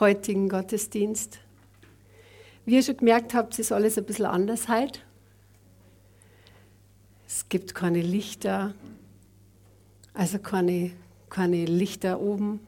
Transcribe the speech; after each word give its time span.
heutigen 0.00 0.48
Gottesdienst. 0.48 1.38
Wie 2.64 2.76
ihr 2.76 2.82
schon 2.82 2.96
gemerkt 2.96 3.34
habt, 3.34 3.58
ist 3.58 3.70
alles 3.70 3.98
ein 3.98 4.04
bisschen 4.04 4.26
anders 4.26 4.68
heute. 4.68 5.00
Es 7.26 7.48
gibt 7.48 7.74
keine 7.74 8.00
Lichter, 8.00 8.74
also 10.14 10.38
keine, 10.38 10.90
keine 11.28 11.64
Lichter 11.66 12.20
oben, 12.20 12.60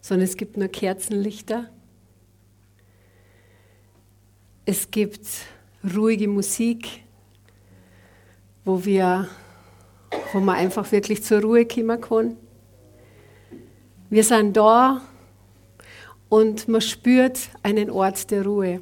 sondern 0.00 0.24
es 0.24 0.36
gibt 0.36 0.56
nur 0.56 0.68
Kerzenlichter. 0.68 1.68
Es 4.64 4.90
gibt 4.90 5.26
ruhige 5.94 6.28
Musik, 6.28 7.02
wo, 8.64 8.84
wir, 8.84 9.28
wo 10.32 10.40
man 10.40 10.56
einfach 10.56 10.90
wirklich 10.92 11.24
zur 11.24 11.42
Ruhe 11.42 11.66
kommen 11.66 12.00
kann. 12.00 12.36
Wir 14.08 14.24
sind 14.24 14.56
da 14.56 15.02
und 16.28 16.68
man 16.68 16.80
spürt 16.80 17.50
einen 17.62 17.90
Ort 17.90 18.30
der 18.30 18.44
Ruhe. 18.44 18.80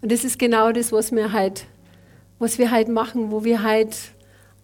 Und 0.00 0.12
das 0.12 0.24
ist 0.24 0.38
genau 0.38 0.72
das, 0.72 0.92
was 0.92 1.12
wir 1.12 1.32
halt, 1.32 1.66
was 2.38 2.58
wir 2.58 2.70
halt 2.70 2.88
machen, 2.88 3.30
wo 3.30 3.44
wir 3.44 3.62
halt 3.62 3.96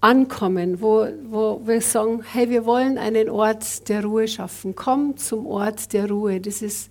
ankommen, 0.01 0.81
wo, 0.81 1.07
wo 1.25 1.61
wir 1.65 1.81
sagen, 1.81 2.23
hey, 2.33 2.49
wir 2.49 2.65
wollen 2.65 2.99
einen 2.99 3.29
Ort 3.29 3.89
der 3.89 4.05
Ruhe 4.05 4.29
schaffen. 4.29 4.75
Komm 4.75 5.17
zum 5.17 5.47
Ort 5.47 5.93
der 5.93 6.09
Ruhe. 6.09 6.41
Das 6.41 6.63
ist 6.63 6.91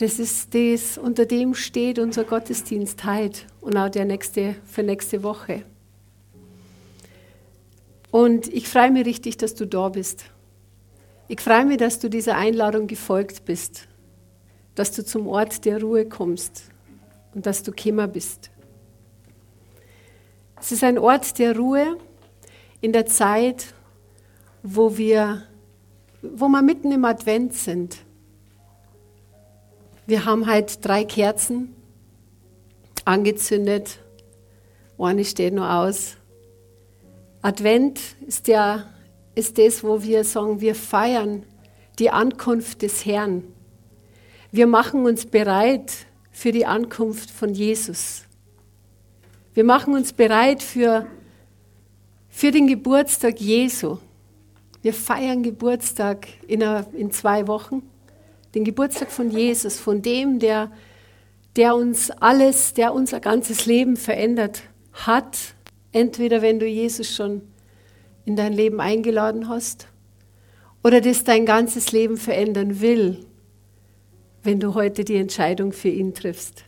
das, 0.00 0.18
ist 0.18 0.54
das 0.54 0.96
unter 0.96 1.26
dem 1.26 1.54
steht 1.54 1.98
unser 1.98 2.24
Gottesdienst 2.24 3.04
heute 3.04 3.40
und 3.60 3.76
auch 3.76 3.90
der 3.90 4.06
nächste, 4.06 4.56
für 4.64 4.82
nächste 4.82 5.22
Woche. 5.22 5.62
Und 8.10 8.48
ich 8.48 8.66
freue 8.66 8.90
mich 8.90 9.04
richtig, 9.04 9.36
dass 9.36 9.54
du 9.54 9.66
da 9.66 9.90
bist. 9.90 10.24
Ich 11.32 11.40
freue 11.42 11.64
mich, 11.64 11.76
dass 11.76 12.00
du 12.00 12.10
dieser 12.10 12.36
Einladung 12.36 12.88
gefolgt 12.88 13.44
bist, 13.44 13.86
dass 14.74 14.90
du 14.90 15.04
zum 15.04 15.28
Ort 15.28 15.64
der 15.64 15.80
Ruhe 15.80 16.04
kommst 16.04 16.64
und 17.36 17.46
dass 17.46 17.62
du 17.62 17.70
Kimmer 17.70 18.08
bist. 18.08 18.50
Es 20.60 20.72
ist 20.72 20.82
ein 20.82 20.98
Ort 20.98 21.38
der 21.38 21.56
Ruhe 21.56 21.98
in 22.80 22.92
der 22.92 23.06
Zeit, 23.06 23.74
wo 24.64 24.98
wir, 24.98 25.44
wo 26.20 26.48
wir 26.48 26.62
mitten 26.62 26.90
im 26.90 27.04
Advent 27.04 27.54
sind. 27.54 27.98
Wir 30.08 30.24
haben 30.24 30.48
halt 30.48 30.84
drei 30.84 31.04
Kerzen 31.04 31.76
angezündet, 33.04 34.00
eine 34.98 35.24
steht 35.24 35.54
noch 35.54 35.70
aus. 35.70 36.16
Advent 37.40 38.00
ist 38.26 38.48
ja 38.48 38.84
ist 39.40 39.56
das, 39.56 39.82
wo 39.82 40.02
wir 40.02 40.22
sagen, 40.22 40.60
wir 40.60 40.74
feiern 40.74 41.44
die 41.98 42.10
Ankunft 42.10 42.82
des 42.82 43.06
Herrn. 43.06 43.42
Wir 44.52 44.66
machen 44.66 45.06
uns 45.06 45.24
bereit 45.24 45.90
für 46.30 46.52
die 46.52 46.66
Ankunft 46.66 47.30
von 47.30 47.54
Jesus. 47.54 48.24
Wir 49.54 49.64
machen 49.64 49.94
uns 49.94 50.12
bereit 50.12 50.62
für, 50.62 51.06
für 52.28 52.50
den 52.50 52.66
Geburtstag 52.66 53.40
Jesu. 53.40 53.96
Wir 54.82 54.92
feiern 54.92 55.42
Geburtstag 55.42 56.28
in, 56.46 56.62
einer, 56.62 56.86
in 56.92 57.10
zwei 57.10 57.46
Wochen. 57.46 57.82
Den 58.54 58.64
Geburtstag 58.64 59.10
von 59.10 59.30
Jesus, 59.30 59.80
von 59.80 60.02
dem, 60.02 60.38
der, 60.38 60.70
der 61.56 61.74
uns 61.74 62.10
alles, 62.10 62.74
der 62.74 62.92
unser 62.92 63.20
ganzes 63.20 63.64
Leben 63.64 63.96
verändert 63.96 64.64
hat. 64.92 65.38
Entweder 65.92 66.42
wenn 66.42 66.58
du 66.58 66.66
Jesus 66.66 67.14
schon 67.14 67.40
in 68.30 68.36
dein 68.36 68.52
Leben 68.52 68.80
eingeladen 68.80 69.48
hast 69.48 69.88
oder 70.84 71.00
das 71.00 71.24
dein 71.24 71.46
ganzes 71.46 71.90
Leben 71.90 72.16
verändern 72.16 72.80
will, 72.80 73.26
wenn 74.44 74.60
du 74.60 74.74
heute 74.74 75.04
die 75.04 75.16
Entscheidung 75.16 75.72
für 75.72 75.88
ihn 75.88 76.14
triffst. 76.14 76.64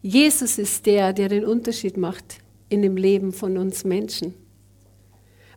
Jesus 0.00 0.56
ist 0.56 0.86
der, 0.86 1.12
der 1.12 1.28
den 1.28 1.44
Unterschied 1.44 1.98
macht 1.98 2.38
in 2.70 2.80
dem 2.80 2.96
Leben 2.96 3.30
von 3.30 3.58
uns 3.58 3.84
Menschen. 3.84 4.32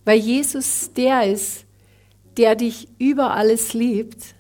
Weil 0.04 0.20
Jesus 0.20 0.92
der 0.92 1.32
ist, 1.32 1.64
der 2.36 2.56
dich 2.56 2.90
über 2.98 3.34
alles 3.34 3.74
liebt, 3.74 4.36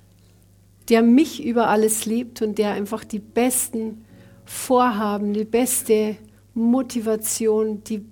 der 0.89 1.01
mich 1.01 1.45
über 1.45 1.69
alles 1.69 2.05
liebt 2.05 2.41
und 2.41 2.57
der 2.57 2.71
einfach 2.71 3.05
die 3.05 3.19
besten 3.19 4.03
Vorhaben, 4.43 5.33
die 5.33 5.45
beste 5.45 6.17
Motivation, 6.53 7.85
die 7.85 8.10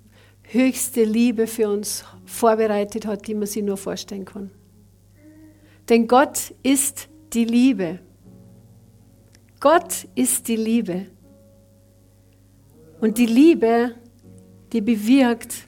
höchste 0.52 1.04
Liebe 1.04 1.48
für 1.48 1.70
uns 1.70 2.04
vorbereitet 2.26 3.06
hat, 3.06 3.28
die 3.28 3.36
man 3.36 3.48
sich 3.48 3.64
nur 3.64 3.78
vorstellen 3.78 4.26
kann. 4.26 4.52
Denn 5.90 6.08
Gott 6.08 6.54
ist 6.64 7.08
die 7.34 7.46
Liebe. 7.46 8.00
Gott 9.60 10.08
ist 10.16 10.48
die 10.48 10.56
Liebe. 10.56 11.08
Und 13.00 13.18
die 13.18 13.26
Liebe, 13.26 13.96
die 14.74 14.82
bewirkt, 14.82 15.68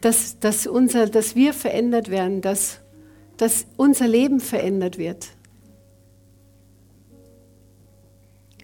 dass, 0.00 0.38
dass, 0.38 0.66
unser, 0.66 1.06
dass 1.06 1.34
wir 1.36 1.52
verändert 1.52 2.10
werden, 2.10 2.40
dass, 2.40 2.80
dass 3.36 3.66
unser 3.76 4.08
Leben 4.08 4.40
verändert 4.40 4.96
wird. 4.98 5.28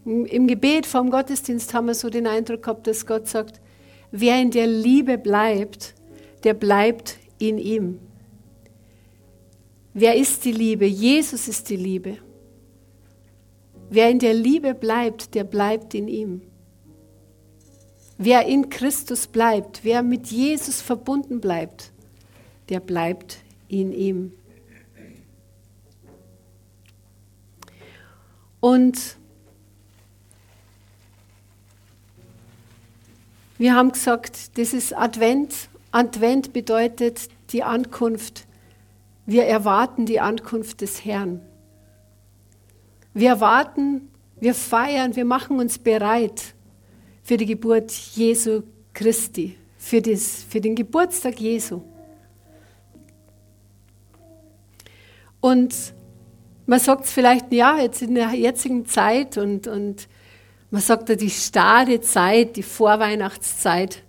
Im 0.05 0.47
Gebet 0.47 0.87
vom 0.87 1.11
Gottesdienst 1.11 1.75
haben 1.75 1.89
wir 1.89 1.95
so 1.95 2.09
den 2.09 2.29
Eindruck 2.29 2.63
gehabt, 2.63 2.87
dass 2.87 3.07
Gott 3.07 3.27
sagt, 3.27 3.61
Wer 4.19 4.41
in 4.41 4.51
der 4.51 4.67
Liebe 4.67 5.19
bleibt, 5.19 5.95
der 6.43 6.55
bleibt 6.55 7.19
in 7.39 7.59
ihm. 7.59 7.99
Wer 9.93 10.17
ist 10.17 10.43
die 10.47 10.53
Liebe? 10.53 10.87
Jesus 10.87 11.49
ist 11.49 11.69
die 11.69 11.77
Liebe. 11.77 12.17
Wer 13.91 14.09
in 14.09 14.19
der 14.19 14.33
Liebe 14.33 14.73
bleibt, 14.73 15.35
der 15.35 15.45
bleibt 15.45 15.93
in 15.93 16.09
ihm. 16.09 16.41
Wer 18.17 18.47
in 18.47 18.71
Christus 18.71 19.27
bleibt, 19.27 19.85
wer 19.85 20.03
mit 20.03 20.29
Jesus 20.29 20.81
verbunden 20.81 21.39
bleibt, 21.39 21.93
der 22.71 22.81
bleibt 22.81 23.45
in 23.69 23.93
ihm. 23.93 24.33
Und 28.61 29.19
Wir 33.59 33.75
haben 33.75 33.93
gesagt, 33.93 34.59
das 34.59 34.75
ist 34.75 34.97
Advent. 34.97 35.69
Advent 35.91 36.53
bedeutet 36.53 37.29
die 37.53 37.63
Ankunft. 37.63 38.47
Wir 39.25 39.45
erwarten 39.45 40.05
die 40.05 40.21
Ankunft 40.21 40.83
des 40.83 41.05
Herrn. 41.05 41.41
Wir 43.15 43.31
erwarten, 43.31 44.11
wir 44.41 44.55
feiern, 44.55 45.17
wir 45.17 45.25
machen 45.25 45.59
uns 45.59 45.79
bereit 45.79 46.55
für 47.23 47.39
die 47.39 47.47
Geburt 47.47 47.91
Jesu 47.91 48.63
Christi, 48.93 49.57
für, 49.79 50.03
das, 50.03 50.45
für 50.47 50.61
den 50.61 50.75
Geburtstag 50.75 51.41
Jesu. 51.41 51.81
Und 55.41 55.95
man 56.67 56.79
sagt 56.79 57.07
es 57.07 57.13
vielleicht, 57.13 57.53
ja, 57.53 57.79
jetzt 57.79 58.03
in 58.03 58.17
der 58.17 58.33
jetzigen 58.33 58.85
Zeit 58.85 59.39
und, 59.39 59.67
und 59.67 60.09
man 60.71 60.81
sagt 60.81 61.09
ja, 61.09 61.15
die 61.15 61.31
starre 61.31 62.01
Zeit, 62.01 62.57
die 62.57 62.63
Vorweihnachtszeit, 62.63 64.03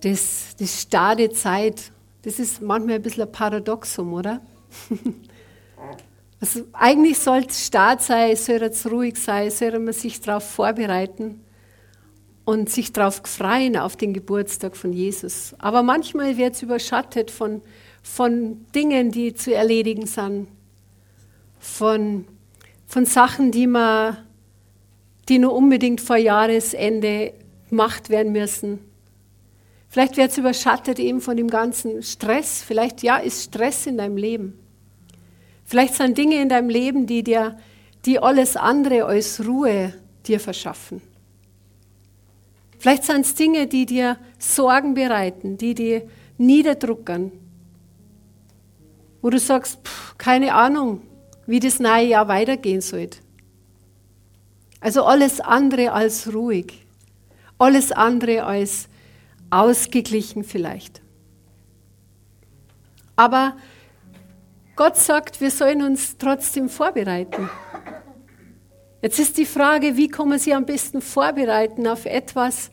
das, 0.00 0.56
die 0.58 0.68
starre 0.68 1.30
Zeit, 1.30 1.92
das 2.22 2.38
ist 2.38 2.62
manchmal 2.62 2.96
ein 2.96 3.02
bisschen 3.02 3.24
ein 3.24 3.32
Paradoxum, 3.32 4.12
oder? 4.12 4.40
also 6.40 6.64
eigentlich 6.72 7.18
soll 7.18 7.44
es 7.48 7.66
stark 7.66 8.00
sein, 8.00 8.36
soll 8.36 8.62
es 8.62 8.90
ruhig 8.90 9.16
sein, 9.16 9.50
soll 9.50 9.78
man 9.78 9.92
sich 9.94 10.20
darauf 10.20 10.48
vorbereiten 10.48 11.40
und 12.44 12.70
sich 12.70 12.92
darauf 12.92 13.20
freuen, 13.24 13.76
auf 13.76 13.96
den 13.96 14.14
Geburtstag 14.14 14.76
von 14.76 14.92
Jesus. 14.92 15.54
Aber 15.58 15.82
manchmal 15.82 16.36
wird 16.38 16.54
es 16.54 16.62
überschattet 16.62 17.30
von, 17.30 17.60
von 18.02 18.64
Dingen, 18.74 19.10
die 19.10 19.34
zu 19.34 19.54
erledigen 19.54 20.06
sind, 20.06 20.48
von, 21.58 22.24
von 22.86 23.04
Sachen, 23.04 23.50
die 23.50 23.66
man 23.66 24.27
die 25.28 25.38
nur 25.38 25.54
unbedingt 25.54 26.00
vor 26.00 26.16
Jahresende 26.16 27.34
gemacht 27.68 28.10
werden 28.10 28.32
müssen. 28.32 28.80
Vielleicht 29.88 30.16
wird 30.16 30.30
es 30.30 30.38
überschattet 30.38 30.98
eben 30.98 31.20
von 31.20 31.36
dem 31.36 31.48
ganzen 31.48 32.02
Stress. 32.02 32.62
Vielleicht, 32.62 33.02
ja, 33.02 33.16
ist 33.16 33.44
Stress 33.44 33.86
in 33.86 33.96
deinem 33.96 34.16
Leben. 34.16 34.58
Vielleicht 35.64 35.94
sind 35.94 36.16
Dinge 36.16 36.40
in 36.40 36.48
deinem 36.48 36.68
Leben, 36.68 37.06
die 37.06 37.22
dir 37.22 37.56
die 38.04 38.18
alles 38.18 38.56
andere 38.56 39.04
als 39.04 39.44
Ruhe 39.46 39.92
dir 40.26 40.40
verschaffen. 40.40 41.02
Vielleicht 42.78 43.04
sind 43.04 43.26
es 43.26 43.34
Dinge, 43.34 43.66
die 43.66 43.86
dir 43.86 44.18
Sorgen 44.38 44.94
bereiten, 44.94 45.58
die 45.58 45.74
dir 45.74 46.02
niederdruckern, 46.38 47.32
wo 49.20 49.30
du 49.30 49.38
sagst, 49.38 49.80
pff, 49.84 50.16
keine 50.16 50.54
Ahnung, 50.54 51.02
wie 51.46 51.58
das 51.58 51.80
neue 51.80 52.06
Jahr 52.06 52.28
weitergehen 52.28 52.80
soll. 52.80 53.10
Also 54.80 55.04
alles 55.04 55.40
andere 55.40 55.92
als 55.92 56.32
ruhig, 56.32 56.86
alles 57.58 57.92
andere 57.92 58.44
als 58.44 58.88
ausgeglichen 59.50 60.44
vielleicht. 60.44 61.02
Aber 63.16 63.56
Gott 64.76 64.96
sagt, 64.96 65.40
wir 65.40 65.50
sollen 65.50 65.82
uns 65.82 66.16
trotzdem 66.18 66.68
vorbereiten. 66.68 67.50
Jetzt 69.02 69.18
ist 69.18 69.36
die 69.36 69.46
Frage, 69.46 69.96
wie 69.96 70.08
kann 70.08 70.28
man 70.28 70.38
sich 70.38 70.54
am 70.54 70.66
besten 70.66 71.00
vorbereiten 71.00 71.86
auf 71.88 72.04
etwas, 72.04 72.70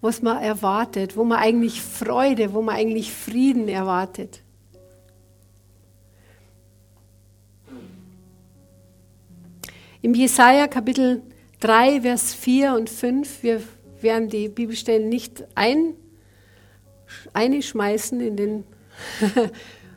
was 0.00 0.22
man 0.22 0.42
erwartet, 0.42 1.16
wo 1.16 1.24
man 1.24 1.38
eigentlich 1.38 1.82
Freude, 1.82 2.52
wo 2.52 2.62
man 2.62 2.76
eigentlich 2.76 3.12
Frieden 3.12 3.68
erwartet. 3.68 4.42
Im 10.00 10.14
Jesaja 10.14 10.68
Kapitel 10.68 11.22
3, 11.58 12.02
Vers 12.02 12.32
4 12.32 12.74
und 12.74 12.88
5, 12.88 13.42
wir 13.42 13.60
werden 14.00 14.28
die 14.28 14.48
Bibelstellen 14.48 15.08
nicht 15.08 15.44
ein, 15.56 15.94
einschmeißen 17.32 18.20
in 18.20 18.36
den 18.36 18.64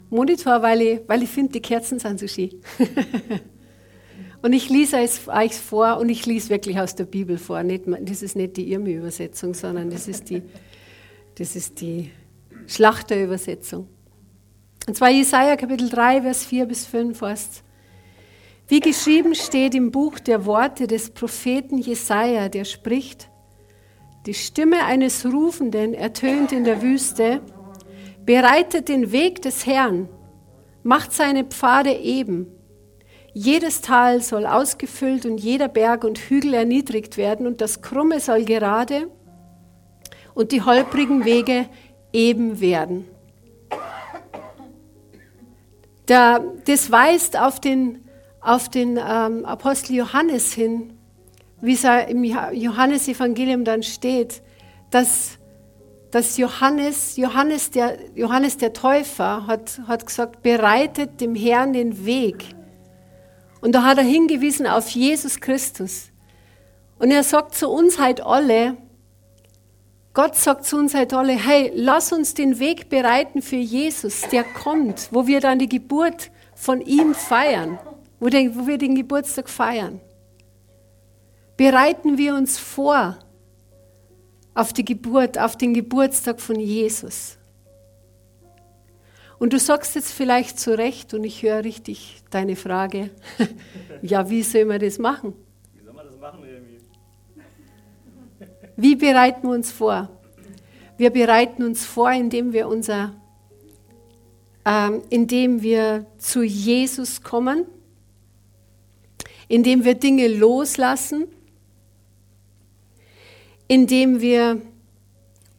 Monitor, 0.10 0.64
weil 0.64 0.82
ich, 0.82 1.02
weil 1.06 1.22
ich 1.22 1.30
finde, 1.30 1.52
die 1.52 1.62
Kerzen 1.62 2.00
sind 2.00 2.20
so 2.20 2.28
schön. 2.28 2.50
Und 4.44 4.54
ich 4.54 4.70
lese 4.70 4.98
es 4.98 5.28
euch 5.28 5.54
vor 5.54 6.00
und 6.00 6.10
ich 6.10 6.26
lese 6.26 6.50
wirklich 6.50 6.80
aus 6.80 6.96
der 6.96 7.04
Bibel 7.04 7.38
vor. 7.38 7.62
Nicht, 7.62 7.84
das 7.86 8.24
ist 8.24 8.36
nicht 8.36 8.58
die 8.58 8.72
Irmi-Übersetzung, 8.72 9.54
sondern 9.54 9.92
das 9.92 10.08
ist 10.08 10.32
die, 10.32 10.42
das 11.36 11.56
ist 11.56 11.80
die 11.80 12.10
Schlachterübersetzung. 12.66 13.88
Und 14.88 14.98
zwar 14.98 15.12
Jesaja 15.12 15.56
Kapitel 15.58 15.90
3, 15.90 16.24
Vers 16.24 16.44
4 16.44 16.66
bis 16.66 16.88
5 16.88 17.22
heißt 17.22 17.64
Wie 18.72 18.80
geschrieben 18.80 19.36
steht 19.36 19.76
im 19.76 19.92
Buch 19.92 20.18
der 20.18 20.46
Worte 20.46 20.88
des 20.88 21.10
Propheten 21.10 21.78
Jesaja, 21.78 22.48
der 22.48 22.64
spricht: 22.64 23.30
Die 24.26 24.34
Stimme 24.34 24.86
eines 24.86 25.26
Rufenden 25.26 25.94
ertönt 25.94 26.54
in 26.54 26.64
der 26.64 26.82
Wüste, 26.82 27.42
bereitet 28.26 28.88
den 28.88 29.12
Weg 29.12 29.42
des 29.42 29.66
Herrn, 29.66 30.08
macht 30.84 31.12
seine 31.12 31.44
Pfade 31.44 31.92
eben 31.92 32.48
jedes 33.34 33.82
Tal 33.82 34.22
soll 34.22 34.46
ausgefüllt 34.46 35.26
und 35.26 35.38
jeder 35.38 35.70
Berg 35.70 36.04
und 36.04 36.18
Hügel 36.20 36.54
erniedrigt 36.54 37.18
werden 37.18 37.48
und 37.48 37.62
das 37.62 37.82
Krumme 37.82 38.20
soll 38.20 38.44
gerade 38.44 39.10
und 40.34 40.52
die 40.52 40.62
holprigen 40.62 41.24
Wege 41.24 41.68
eben 42.12 42.60
werden. 42.60 43.06
Da, 46.08 46.42
das 46.66 46.92
weist 46.92 47.40
auf 47.40 47.62
den, 47.62 48.01
auf 48.42 48.70
den 48.70 48.98
ähm, 48.98 49.46
Apostel 49.46 49.96
Johannes 49.96 50.54
hin, 50.54 50.94
wie 51.62 51.74
es 51.74 51.84
im 51.84 52.24
Johannesevangelium 52.24 53.64
dann 53.64 53.84
steht, 53.84 54.42
dass, 54.90 55.38
dass 56.10 56.38
Johannes, 56.38 57.18
Johannes 57.18 57.70
der, 57.70 57.98
Johannes 58.16 58.58
der 58.58 58.74
Täufer 58.74 59.46
hat, 59.46 59.80
hat 59.88 60.06
gesagt, 60.06 60.42
bereitet 60.42 61.22
dem 61.22 61.36
Herrn 61.36 61.74
den 61.74 62.06
Weg 62.06 62.56
und 63.62 63.74
da 63.74 63.84
hat 63.84 64.00
er 64.00 64.04
hingewiesen 64.04 64.68
auf 64.68 64.90
Jesus 64.90 65.40
Christus. 65.40 66.10
Und 67.00 67.12
er 67.12 67.24
sagt 67.24 67.56
zu 67.56 67.70
uns 67.70 68.00
halt 68.00 68.22
alle, 68.22 68.76
Gott 70.14 70.36
sagt 70.36 70.66
zu 70.66 70.78
uns 70.78 70.94
halt 70.94 71.14
alle, 71.14 71.34
hey, 71.34 71.72
lass 71.74 72.12
uns 72.12 72.34
den 72.34 72.60
Weg 72.60 72.90
bereiten 72.90 73.42
für 73.42 73.56
Jesus, 73.56 74.22
der 74.32 74.44
kommt, 74.44 75.10
wo 75.12 75.26
wir 75.26 75.40
dann 75.40 75.58
die 75.58 75.70
Geburt 75.70 76.32
von 76.54 76.82
ihm 76.82 77.16
feiern, 77.16 77.80
wo, 78.22 78.28
wir 78.28 78.78
den 78.78 78.96
Geburtstag 78.96 79.50
feiern. 79.50 80.00
Bereiten 81.58 82.18
wir 82.18 82.36
uns 82.36 82.58
vor 82.60 83.18
auf 84.54 84.74
die 84.74 84.86
Geburt, 84.86 85.40
auf 85.40 85.58
den 85.58 85.74
Geburtstag 85.74 86.40
von 86.40 86.60
Jesus. 86.60 87.38
Und 89.40 89.54
du 89.54 89.60
sagst 89.60 89.96
jetzt 89.96 90.12
vielleicht 90.12 90.60
zu 90.60 90.78
Recht, 90.78 91.16
und 91.16 91.24
ich 91.24 91.42
höre 91.42 91.64
richtig 91.64 92.22
deine 92.30 92.56
Frage, 92.56 93.10
ja, 94.04 94.30
wie 94.30 94.44
soll 94.44 94.66
man 94.66 94.80
das 94.80 95.00
machen? 95.00 95.34
Wie 95.74 95.84
soll 95.84 95.94
man 95.94 96.06
das 96.06 96.18
machen 96.20 96.44
irgendwie? 96.46 96.78
Wie 98.76 98.96
bereiten 98.96 99.48
wir 99.48 99.56
uns 99.56 99.72
vor? 99.72 100.10
Wir 100.98 101.10
bereiten 101.10 101.64
uns 101.64 101.86
vor, 101.86 102.12
indem 102.12 102.54
wir 102.54 102.68
unser, 102.68 103.16
ähm, 104.64 105.02
indem 105.10 105.64
wir 105.64 106.06
zu 106.20 106.44
Jesus 106.44 107.24
kommen, 107.24 107.66
indem 109.52 109.84
wir 109.84 109.96
Dinge 109.96 110.28
loslassen, 110.28 111.28
indem 113.68 114.22
wir 114.22 114.62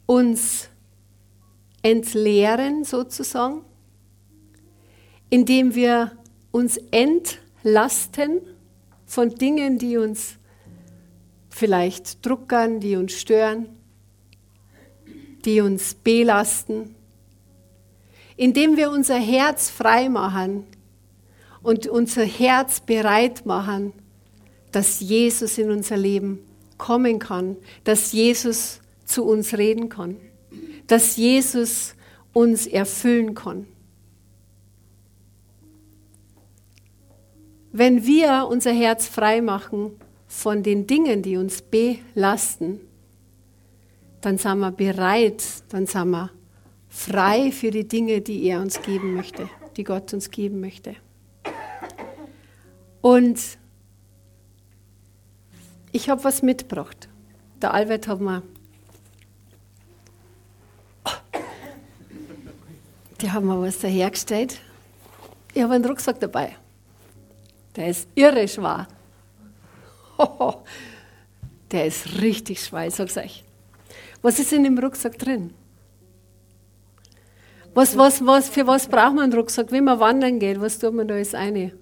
uns 0.05 0.69
entleeren 1.81 2.83
sozusagen 2.83 3.63
indem 5.33 5.73
wir 5.73 6.11
uns 6.51 6.79
entlasten 6.91 8.41
von 9.07 9.33
Dingen, 9.33 9.79
die 9.79 9.97
uns 9.97 10.35
vielleicht 11.49 12.23
druckern, 12.23 12.79
die 12.79 12.95
uns 12.97 13.13
stören, 13.19 13.67
die 15.43 15.59
uns 15.61 15.95
belasten, 15.95 16.93
indem 18.37 18.77
wir 18.77 18.91
unser 18.91 19.17
Herz 19.17 19.71
frei 19.71 20.07
machen 20.07 20.67
und 21.63 21.87
unser 21.87 22.25
Herz 22.25 22.81
bereit 22.81 23.45
machen, 23.45 23.93
dass 24.71 24.99
Jesus 24.99 25.57
in 25.57 25.71
unser 25.71 25.97
Leben 25.97 26.39
kommen 26.77 27.19
kann, 27.19 27.55
dass 27.83 28.11
Jesus 28.11 28.81
zu 29.05 29.23
uns 29.23 29.57
reden 29.57 29.89
kann, 29.89 30.17
dass 30.87 31.15
Jesus 31.15 31.95
uns 32.33 32.67
erfüllen 32.67 33.33
kann. 33.33 33.67
Wenn 37.71 38.05
wir 38.05 38.47
unser 38.49 38.71
Herz 38.71 39.07
frei 39.07 39.41
machen 39.41 39.91
von 40.27 40.61
den 40.61 40.85
Dingen, 40.85 41.21
die 41.21 41.37
uns 41.37 41.61
belasten, 41.61 42.81
dann 44.21 44.37
sind 44.37 44.59
wir 44.59 44.71
bereit, 44.71 45.43
dann 45.69 45.87
sind 45.87 46.11
wir 46.11 46.29
frei 46.87 47.51
für 47.51 47.71
die 47.71 47.87
Dinge, 47.87 48.21
die 48.21 48.43
er 48.45 48.61
uns 48.61 48.81
geben 48.81 49.15
möchte, 49.15 49.49
die 49.75 49.83
Gott 49.83 50.13
uns 50.13 50.29
geben 50.29 50.59
möchte. 50.59 50.95
Und 53.03 53.57
ich 55.91 56.09
habe 56.09 56.23
was 56.23 56.41
mitgebracht. 56.41 57.09
Der 57.61 57.73
Albert 57.73 58.07
hat 58.07 58.21
mir, 58.21 58.41
die 63.19 63.29
haben 63.29 63.47
mir 63.47 63.61
was 63.61 63.79
dahergestellt. 63.79 64.61
Ich 65.53 65.61
habe 65.61 65.73
einen 65.73 65.83
Rucksack 65.83 66.21
dabei. 66.21 66.55
Der 67.75 67.89
ist 67.89 68.07
irre 68.15 68.47
schwer. 68.47 68.87
Der 71.71 71.87
ist 71.87 72.21
richtig 72.21 72.63
schwer, 72.63 72.87
ich 72.87 72.95
sag's 72.95 73.17
euch. 73.17 73.43
Was 74.21 74.39
ist 74.39 74.53
in 74.53 74.63
dem 74.63 74.77
Rucksack 74.77 75.19
drin? 75.19 75.53
Was, 77.73 77.97
was, 77.97 78.25
was, 78.25 78.47
für 78.47 78.65
was 78.65 78.87
braucht 78.87 79.15
man 79.15 79.25
einen 79.25 79.33
Rucksack? 79.33 79.71
Wenn 79.71 79.83
man 79.83 79.99
wandern 79.99 80.39
geht, 80.39 80.61
was 80.61 80.79
tut 80.79 80.93
man 80.93 81.07
da 81.07 81.15
als 81.15 81.33
eine? 81.33 81.73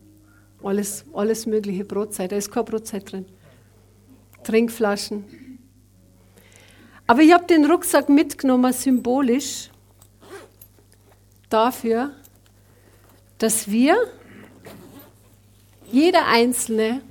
Alles, 0.63 1.05
alles 1.13 1.45
mögliche 1.45 1.85
Brotzeit. 1.85 2.31
Da 2.31 2.35
ist 2.35 2.51
keine 2.51 2.65
Brotzeit 2.65 3.11
drin. 3.11 3.25
Trinkflaschen. 4.43 5.59
Aber 7.07 7.21
ich 7.21 7.33
habe 7.33 7.45
den 7.45 7.65
Rucksack 7.65 8.09
mitgenommen, 8.09 8.71
symbolisch, 8.71 9.69
dafür, 11.49 12.11
dass 13.37 13.69
wir 13.69 13.97
jeder 15.91 16.27
Einzelne 16.27 17.01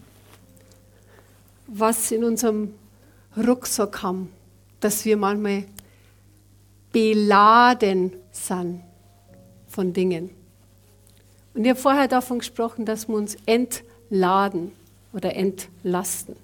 was 1.66 2.10
in 2.10 2.24
unserem 2.24 2.74
Rucksack 3.36 4.02
haben, 4.02 4.32
dass 4.80 5.04
wir 5.04 5.16
manchmal 5.16 5.64
beladen 6.92 8.12
sind 8.32 8.82
von 9.68 9.92
Dingen. 9.92 10.39
Und 11.54 11.64
ich 11.64 11.70
habe 11.70 11.80
vorher 11.80 12.08
davon 12.08 12.38
gesprochen, 12.38 12.84
dass 12.84 13.08
wir 13.08 13.16
uns 13.16 13.36
entladen 13.46 14.72
oder 15.12 15.34
entlasten. 15.34 16.36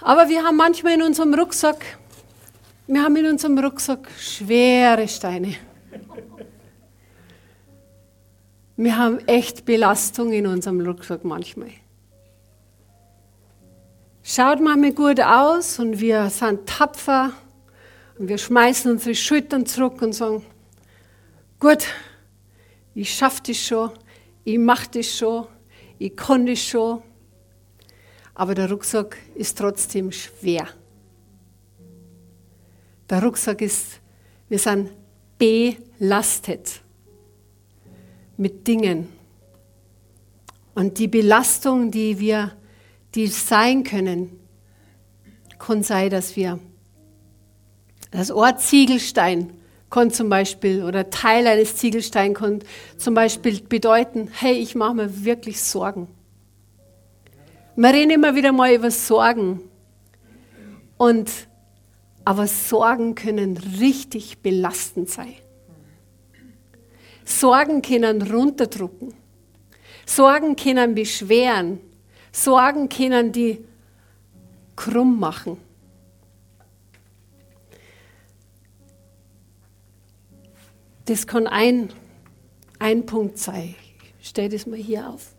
Aber 0.00 0.28
wir 0.28 0.42
haben 0.42 0.56
manchmal 0.56 0.94
in 0.94 1.02
unserem 1.02 1.32
Rucksack, 1.34 1.98
wir 2.86 3.02
haben 3.02 3.16
in 3.16 3.26
unserem 3.26 3.58
Rucksack 3.58 4.08
schwere 4.18 5.08
Steine. 5.08 5.54
Wir 8.76 8.98
haben 8.98 9.20
echt 9.28 9.64
Belastung 9.64 10.32
in 10.32 10.46
unserem 10.46 10.80
Rucksack 10.80 11.24
manchmal. 11.24 11.70
Schaut 14.22 14.60
manchmal 14.60 14.92
gut 14.92 15.20
aus 15.20 15.78
und 15.78 16.00
wir 16.00 16.28
sind 16.28 16.66
tapfer 16.66 17.32
und 18.18 18.28
wir 18.28 18.38
schmeißen 18.38 18.90
unsere 18.90 19.14
Schultern 19.14 19.64
zurück 19.64 20.02
und 20.02 20.12
sagen, 20.12 20.44
gut, 21.64 21.86
ich 22.94 23.14
schaffe 23.14 23.40
das 23.46 23.56
schon, 23.56 23.90
ich 24.44 24.58
mache 24.58 24.90
das 24.92 25.16
schon, 25.16 25.46
ich 25.98 26.14
kann 26.14 26.44
das 26.44 26.62
schon. 26.62 27.02
Aber 28.34 28.54
der 28.54 28.70
Rucksack 28.70 29.16
ist 29.34 29.56
trotzdem 29.56 30.12
schwer. 30.12 30.68
Der 33.08 33.22
Rucksack 33.22 33.62
ist, 33.62 34.00
wir 34.50 34.58
sind 34.58 34.90
belastet 35.38 36.82
mit 38.36 38.66
Dingen. 38.68 39.08
Und 40.74 40.98
die 40.98 41.08
Belastung, 41.08 41.90
die 41.90 42.18
wir, 42.18 42.52
die 43.14 43.26
sein 43.28 43.84
können, 43.84 44.38
kann 45.58 45.82
sein, 45.82 46.10
dass 46.10 46.36
wir 46.36 46.58
das 48.10 48.30
Ort 48.30 48.60
Ziegelstein 48.60 49.63
kann 49.94 50.10
zum 50.10 50.28
Beispiel 50.28 50.82
oder 50.82 51.08
Teil 51.08 51.46
eines 51.46 51.76
Ziegelsteins 51.76 52.36
kann 52.36 52.64
zum 52.98 53.14
Beispiel 53.14 53.60
bedeuten, 53.60 54.28
hey, 54.32 54.54
ich 54.54 54.74
mache 54.74 54.92
mir 54.92 55.24
wirklich 55.24 55.62
Sorgen. 55.62 56.08
Wir 57.76 57.90
reden 57.90 58.10
immer 58.10 58.34
wieder 58.34 58.50
mal 58.50 58.74
über 58.74 58.90
Sorgen. 58.90 59.60
Und, 60.96 61.30
aber 62.24 62.48
Sorgen 62.48 63.14
können 63.14 63.56
richtig 63.56 64.38
belastend 64.38 65.10
sein. 65.10 65.36
Sorgen 67.24 67.80
können 67.80 68.20
runterdrucken. 68.22 69.14
Sorgen 70.06 70.56
können 70.56 70.96
beschweren. 70.96 71.78
Sorgen 72.32 72.88
können 72.88 73.30
die 73.30 73.64
krumm 74.74 75.20
machen. 75.20 75.56
Das 81.06 81.26
kann 81.26 81.46
ein, 81.46 81.92
ein 82.78 83.04
Punkt 83.04 83.38
sein. 83.38 83.74
Ich 84.20 84.28
stelle 84.28 84.48
das 84.48 84.66
mal 84.66 84.78
hier 84.78 85.08
auf. 85.08 85.34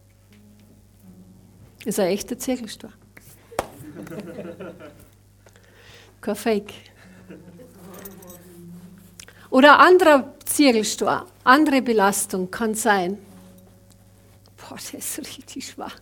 Das 1.79 1.87
ist 1.87 1.99
ein 1.99 2.07
echter 2.07 2.37
Zirkelstor. 2.37 2.91
Kein 6.21 6.35
Fake. 6.35 6.73
Oder 9.49 9.79
ein 9.79 9.87
anderer 9.87 10.33
Zirkelstor, 10.45 11.25
andere 11.43 11.81
Belastung 11.81 12.51
kann 12.51 12.75
sein. 12.75 13.17
Boah, 14.57 14.77
der 14.91 14.99
ist 14.99 15.19
richtig 15.19 15.67
schwach. 15.67 15.95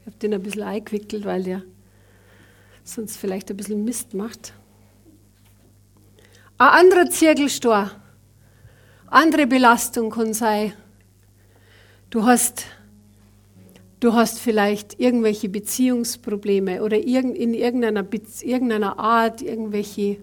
Ich 0.00 0.06
habe 0.06 0.16
den 0.18 0.34
ein 0.34 0.42
bisschen 0.42 0.62
eingewickelt, 0.62 1.24
weil 1.24 1.42
der 1.42 1.62
sonst 2.84 3.16
vielleicht 3.16 3.50
ein 3.50 3.56
bisschen 3.56 3.84
Mist 3.84 4.14
macht. 4.14 4.52
Ein 6.56 6.86
anderer 6.86 7.10
Zirkelstor, 7.10 7.90
andere 9.08 9.48
Belastung 9.48 10.10
kann 10.10 10.32
sein. 10.34 10.72
Du 12.10 12.24
hast, 12.24 12.66
du 13.98 14.12
hast 14.12 14.38
vielleicht 14.38 15.00
irgendwelche 15.00 15.48
Beziehungsprobleme 15.48 16.84
oder 16.84 16.96
in 16.96 17.54
irgendeiner, 17.54 18.06
irgendeiner 18.42 19.00
Art 19.00 19.42
irgendwelche 19.42 20.18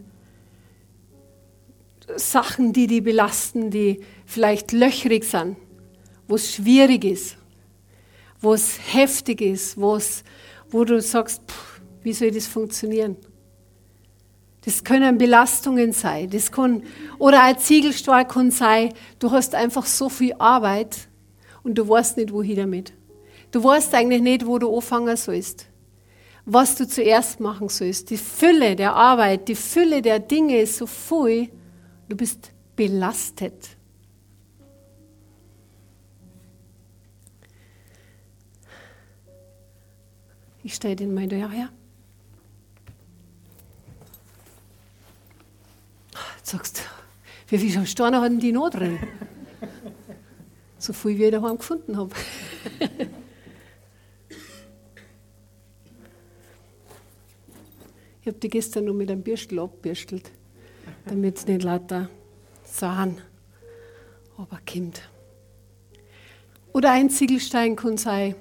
Sachen, 2.16 2.72
die 2.72 2.88
die 2.88 3.02
belasten, 3.02 3.70
die 3.70 4.00
vielleicht 4.26 4.72
löchrig 4.72 5.26
sind, 5.26 5.58
wo 6.30 6.36
es 6.36 6.56
schwierig 6.56 7.04
ist, 7.04 7.36
wo 8.40 8.54
es 8.54 8.80
heftig 8.94 9.42
ist, 9.42 9.78
wo 9.78 10.86
du 10.86 11.02
sagst, 11.02 11.42
pff, 11.46 11.82
wie 12.04 12.14
soll 12.14 12.32
das 12.32 12.48
funktionieren? 12.48 13.18
Das 14.64 14.84
können 14.84 15.18
Belastungen 15.18 15.92
sein. 15.92 16.30
Das 16.30 16.52
kann, 16.52 16.84
oder 17.18 17.44
ein 17.44 17.58
Ziegelstahl 17.58 18.28
kann 18.28 18.52
sein, 18.52 18.94
du 19.20 19.32
hast 19.32 19.56
einfach 19.56 19.86
so 19.86 20.08
viel 20.08 20.34
Arbeit 20.38 21.08
und 21.64 21.76
du 21.76 21.88
weißt 21.88 22.18
nicht, 22.18 22.32
wohin 22.32 22.58
damit. 22.58 22.94
Du 23.52 23.64
weißt 23.64 23.94
eigentlich 23.96 24.22
nicht, 24.22 24.46
wo 24.46 24.60
du 24.60 24.74
anfangen 24.74 25.18
sollst. 25.18 25.68
Was 26.46 26.76
du 26.76 26.88
zuerst 26.88 27.40
machen 27.40 27.70
sollst. 27.70 28.10
Die 28.10 28.18
Fülle 28.18 28.76
der 28.76 28.94
Arbeit, 28.96 29.48
die 29.48 29.56
Fülle 29.56 30.02
der 30.02 30.20
Dinge 30.20 30.60
ist 30.60 30.78
so 30.78 30.86
viel, 30.86 31.50
du 32.08 32.16
bist 32.16 32.52
belastet. 32.76 33.78
Ich 40.64 40.76
stelle 40.76 40.96
den 40.96 41.14
mal 41.14 41.28
daher. 41.28 41.70
Sagst, 46.52 46.84
wie 47.48 47.58
viele 47.58 47.86
Steine 47.86 48.22
hatten 48.22 48.40
die 48.40 48.52
noch 48.52 48.70
drin? 48.70 49.00
So 50.78 50.94
viel, 50.94 51.18
wie 51.18 51.26
ich 51.26 51.32
daheim 51.32 51.58
gefunden 51.58 51.96
habe. 51.96 52.16
ich 58.22 58.28
habe 58.28 58.38
die 58.40 58.50
gestern 58.50 58.86
noch 58.86 58.94
mit 58.94 59.12
einem 59.12 59.22
Bürstel 59.22 59.60
abbürstelt, 59.60 60.32
damit 61.06 61.38
es 61.38 61.46
nicht 61.46 61.64
lauter 61.64 62.10
sahen. 62.64 63.22
Aber 64.38 64.60
kommt. 64.68 65.02
Oder 66.74 66.92
ein 66.92 67.10
Ziegelstein 67.10 67.76
kann 67.76 67.98
sein, 67.98 68.36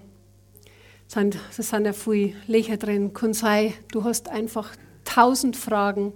da 1.12 1.22
sind 1.58 1.84
ja 1.84 1.92
viele 1.92 2.34
Löcher 2.46 2.76
drin, 2.78 3.12
kann 3.12 3.34
sein, 3.34 3.74
du 3.92 4.04
hast 4.04 4.28
einfach 4.28 4.74
tausend 5.04 5.56
Fragen 5.56 6.12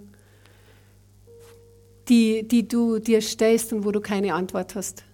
die, 2.09 2.47
die 2.47 2.67
du 2.69 2.99
dir 2.99 3.21
stellst 3.21 3.73
und 3.73 3.85
wo 3.85 3.91
du 3.91 4.01
keine 4.01 4.35
Antwort 4.35 4.75
hast. 4.75 5.05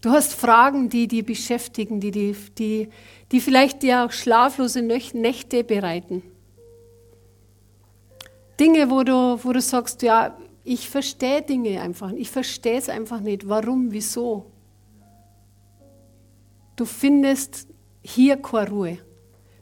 Du 0.00 0.10
hast 0.10 0.34
Fragen, 0.34 0.88
die 0.88 1.06
dich 1.06 1.22
beschäftigen, 1.22 2.00
die, 2.00 2.10
die, 2.10 2.36
die, 2.58 2.88
die 3.30 3.40
vielleicht 3.40 3.82
dir 3.82 4.04
auch 4.04 4.12
schlaflose 4.12 4.82
Nächte 4.82 5.62
bereiten. 5.62 6.22
Dinge, 8.58 8.90
wo 8.90 9.04
du, 9.04 9.38
wo 9.42 9.52
du 9.52 9.60
sagst, 9.60 10.02
ja, 10.02 10.36
ich 10.64 10.88
verstehe 10.88 11.42
Dinge 11.42 11.80
einfach, 11.80 12.12
ich 12.12 12.30
verstehe 12.30 12.78
es 12.78 12.88
einfach 12.88 13.20
nicht. 13.20 13.48
Warum, 13.48 13.92
wieso? 13.92 14.46
Du 16.76 16.84
findest 16.84 17.68
hier 18.02 18.36
keine 18.36 18.70
Ruhe. 18.70 18.98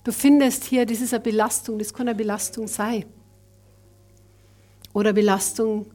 Du 0.05 0.13
findest 0.13 0.65
hier, 0.65 0.87
das 0.87 1.01
ist 1.01 1.13
eine 1.13 1.23
Belastung, 1.23 1.79
das 1.79 1.93
kann 1.93 2.09
eine 2.09 2.17
Belastung 2.17 2.67
sein. 2.67 3.05
Oder 4.93 5.13
Belastung, 5.13 5.87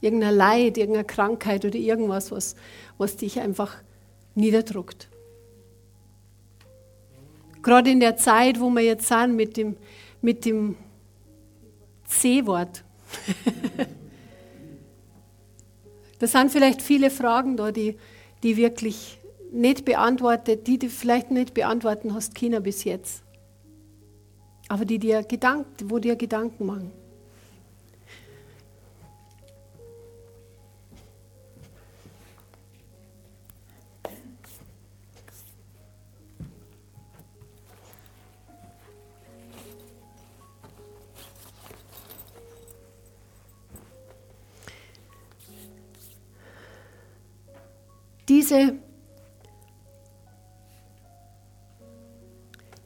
irgendein 0.00 0.36
Leid, 0.36 0.78
irgendeine 0.78 1.04
Krankheit 1.04 1.64
oder 1.64 1.76
irgendwas, 1.76 2.30
was, 2.30 2.56
was 2.98 3.16
dich 3.16 3.40
einfach 3.40 3.76
niederdruckt. 4.34 5.08
Gerade 7.62 7.90
in 7.90 8.00
der 8.00 8.16
Zeit, 8.16 8.58
wo 8.60 8.70
wir 8.70 8.82
jetzt 8.82 9.08
sind 9.08 9.36
mit 9.36 9.56
dem, 9.56 9.76
mit 10.22 10.44
dem 10.44 10.76
C-Wort. 12.06 12.84
da 16.18 16.26
sind 16.26 16.50
vielleicht 16.50 16.80
viele 16.80 17.10
Fragen 17.10 17.56
da, 17.56 17.70
die, 17.70 17.98
die 18.42 18.56
wirklich 18.56 19.18
nicht 19.52 19.84
beantwortet, 19.84 20.66
die 20.66 20.78
du 20.78 20.88
vielleicht 20.88 21.30
nicht 21.30 21.54
beantworten 21.54 22.14
hast 22.14 22.34
Kinder 22.34 22.60
bis 22.60 22.84
jetzt. 22.84 23.22
Aber 24.68 24.84
die 24.84 24.98
dir 24.98 25.22
Gedanken, 25.24 25.90
wo 25.90 25.98
dir 25.98 26.16
Gedanken 26.16 26.64
machen. 26.66 26.92
Diese, 48.30 48.74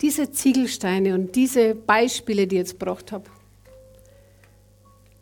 diese 0.01 0.33
Ziegelsteine 0.33 1.15
und 1.15 1.37
diese 1.37 1.75
Beispiele, 1.75 2.47
die 2.47 2.57
ich 2.57 2.61
jetzt 2.61 2.79
gebracht 2.81 3.13
habe, 3.13 3.25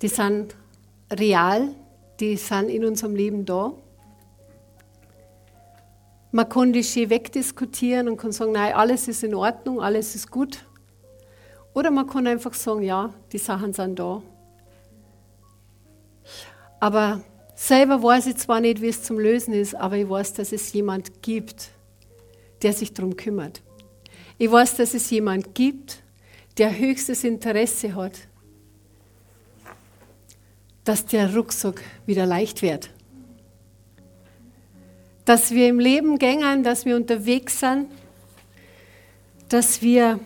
die 0.00 0.06
sind 0.06 0.54
real, 1.12 1.74
die 2.20 2.36
sind 2.36 2.68
in 2.68 2.84
unserem 2.84 3.16
Leben 3.16 3.44
da. 3.44 3.72
Man 6.30 6.48
kann 6.48 6.72
die 6.72 6.84
schön 6.84 7.10
wegdiskutieren 7.10 8.08
und 8.08 8.16
kann 8.16 8.30
sagen, 8.30 8.52
nein, 8.52 8.74
alles 8.74 9.08
ist 9.08 9.24
in 9.24 9.34
Ordnung, 9.34 9.80
alles 9.80 10.14
ist 10.14 10.30
gut. 10.30 10.64
Oder 11.74 11.90
man 11.90 12.06
kann 12.06 12.28
einfach 12.28 12.54
sagen, 12.54 12.82
ja, 12.82 13.12
die 13.32 13.38
Sachen 13.38 13.72
sind 13.72 13.98
da. 13.98 14.22
Aber 16.78 17.22
Selber 17.54 18.02
weiß 18.02 18.26
ich 18.26 18.36
zwar 18.36 18.60
nicht, 18.60 18.80
wie 18.80 18.88
es 18.88 19.02
zum 19.02 19.18
Lösen 19.18 19.52
ist, 19.54 19.74
aber 19.74 19.96
ich 19.96 20.08
weiß, 20.08 20.34
dass 20.34 20.52
es 20.52 20.72
jemand 20.72 21.22
gibt, 21.22 21.70
der 22.62 22.72
sich 22.72 22.92
darum 22.92 23.16
kümmert. 23.16 23.62
Ich 24.38 24.50
weiß, 24.50 24.76
dass 24.76 24.94
es 24.94 25.10
jemand 25.10 25.54
gibt, 25.54 26.02
der 26.58 26.76
höchstes 26.76 27.24
Interesse 27.24 27.94
hat, 27.94 28.18
dass 30.84 31.06
der 31.06 31.34
Rucksack 31.34 31.82
wieder 32.06 32.26
leicht 32.26 32.62
wird. 32.62 32.90
Dass 35.24 35.52
wir 35.52 35.68
im 35.68 35.78
Leben 35.78 36.18
gängen, 36.18 36.64
dass 36.64 36.84
wir 36.84 36.96
unterwegs 36.96 37.60
sind, 37.60 37.86
dass 39.48 39.82
wir 39.82 40.18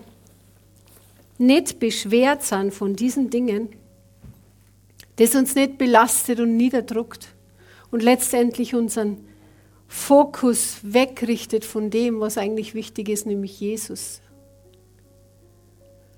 nicht 1.39 1.79
beschwert 1.79 2.43
sind 2.43 2.73
von 2.73 2.97
diesen 2.97 3.29
Dingen, 3.29 3.69
das 5.17 5.35
uns 5.35 5.55
nicht 5.55 5.79
belastet 5.79 6.41
und 6.41 6.57
niederdruckt 6.57 7.29
und 7.91 8.03
letztendlich 8.03 8.75
unseren 8.75 9.25
Fokus 9.89 10.79
wegrichtet 10.83 11.65
von 11.65 11.91
dem, 11.91 12.21
was 12.21 12.39
eigentlich 12.39 12.75
wichtig 12.75 13.09
ist, 13.09 13.27
nämlich 13.27 13.61
Jesus. 13.61 14.21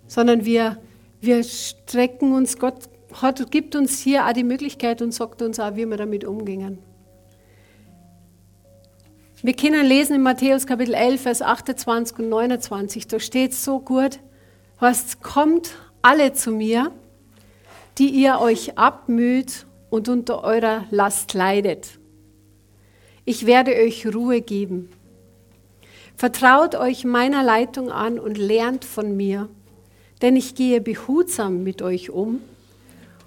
Sondern 0.06 0.44
wir, 0.44 0.78
wir 1.20 1.44
strecken 1.44 2.32
uns, 2.32 2.58
Gott 2.58 2.88
hat, 3.12 3.50
gibt 3.50 3.76
uns 3.76 4.00
hier 4.00 4.26
auch 4.26 4.32
die 4.32 4.44
Möglichkeit 4.44 5.02
und 5.02 5.12
sagt 5.12 5.42
uns 5.42 5.60
auch, 5.60 5.76
wie 5.76 5.86
wir 5.86 5.96
damit 5.96 6.24
umgehen. 6.24 6.78
Wir 9.40 9.54
können 9.54 9.86
lesen 9.86 10.16
in 10.16 10.22
Matthäus 10.22 10.66
Kapitel 10.66 10.94
11, 10.94 11.20
Vers 11.22 11.42
28 11.42 12.18
und 12.18 12.28
29, 12.28 13.06
da 13.06 13.20
steht 13.20 13.54
so 13.54 13.78
gut, 13.78 14.18
was 14.80 15.20
kommt 15.20 15.76
alle 16.02 16.32
zu 16.32 16.50
mir, 16.50 16.90
die 17.98 18.10
ihr 18.10 18.38
euch 18.40 18.78
abmüht 18.78 19.66
und 19.90 20.08
unter 20.08 20.44
eurer 20.44 20.84
Last 20.90 21.34
leidet. 21.34 21.98
Ich 23.24 23.46
werde 23.46 23.74
euch 23.74 24.06
Ruhe 24.06 24.40
geben. 24.40 24.88
Vertraut 26.16 26.74
euch 26.74 27.04
meiner 27.04 27.42
Leitung 27.42 27.90
an 27.90 28.18
und 28.18 28.38
lernt 28.38 28.84
von 28.84 29.16
mir, 29.16 29.48
denn 30.22 30.36
ich 30.36 30.54
gehe 30.54 30.80
behutsam 30.80 31.62
mit 31.62 31.82
euch 31.82 32.10
um 32.10 32.40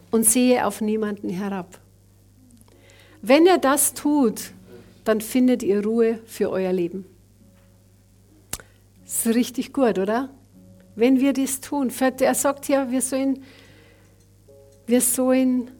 und 0.10 0.26
sehe 0.26 0.66
auf 0.66 0.82
niemanden 0.82 1.30
herab. 1.30 1.80
Wenn 3.22 3.46
ihr 3.46 3.58
das 3.58 3.94
tut, 3.94 4.52
dann 5.06 5.22
findet 5.22 5.64
ihr 5.64 5.84
Ruhe 5.84 6.20
für 6.26 6.50
euer 6.50 6.74
Leben. 6.74 7.06
Ist 9.06 9.28
richtig 9.28 9.74
gut, 9.74 10.00
oder? 10.00 10.30
Wenn 10.96 11.20
wir 11.20 11.34
das 11.34 11.62
tun. 11.62 11.92
Er 12.20 12.36
sagt 12.36 12.68
ja, 12.68 12.92
wir 12.92 13.02
sollen 13.02 13.44
wir 14.88 15.02
sollen 15.02 15.72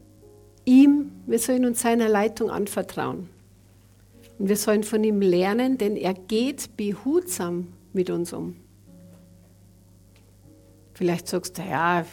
ihm, 0.64 1.12
wir 1.26 1.38
sollen 1.38 1.64
uns 1.64 1.82
seiner 1.82 2.08
Leitung 2.08 2.50
anvertrauen. 2.50 3.28
Und 4.38 4.48
wir 4.48 4.56
sollen 4.56 4.82
von 4.82 5.04
ihm 5.04 5.20
lernen, 5.20 5.78
denn 5.78 5.96
er 5.96 6.14
geht 6.14 6.76
behutsam 6.76 7.68
mit 7.92 8.10
uns 8.10 8.32
um. 8.32 8.56
Vielleicht 10.94 11.28
sagst 11.28 11.58
du, 11.58 11.62
ja, 11.62 12.04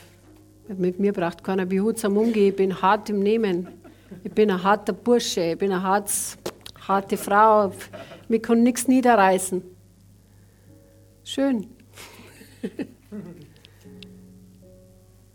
mit 0.67 0.99
mir 0.99 1.13
braucht 1.13 1.43
keiner 1.43 1.65
behutsam 1.65 2.17
umgehen, 2.17 2.49
ich 2.49 2.55
bin 2.55 2.81
hart 2.81 3.09
im 3.09 3.19
Nehmen. 3.19 3.67
Ich 4.23 4.31
bin 4.31 4.49
ein 4.49 4.63
harter 4.63 4.93
Bursche, 4.93 5.51
ich 5.51 5.57
bin 5.57 5.71
eine 5.71 5.83
hart, 5.83 6.11
harte 6.87 7.17
Frau, 7.17 7.71
mir 8.27 8.41
kann 8.41 8.63
nichts 8.63 8.87
niederreißen. 8.87 9.61
Schön. 11.23 11.67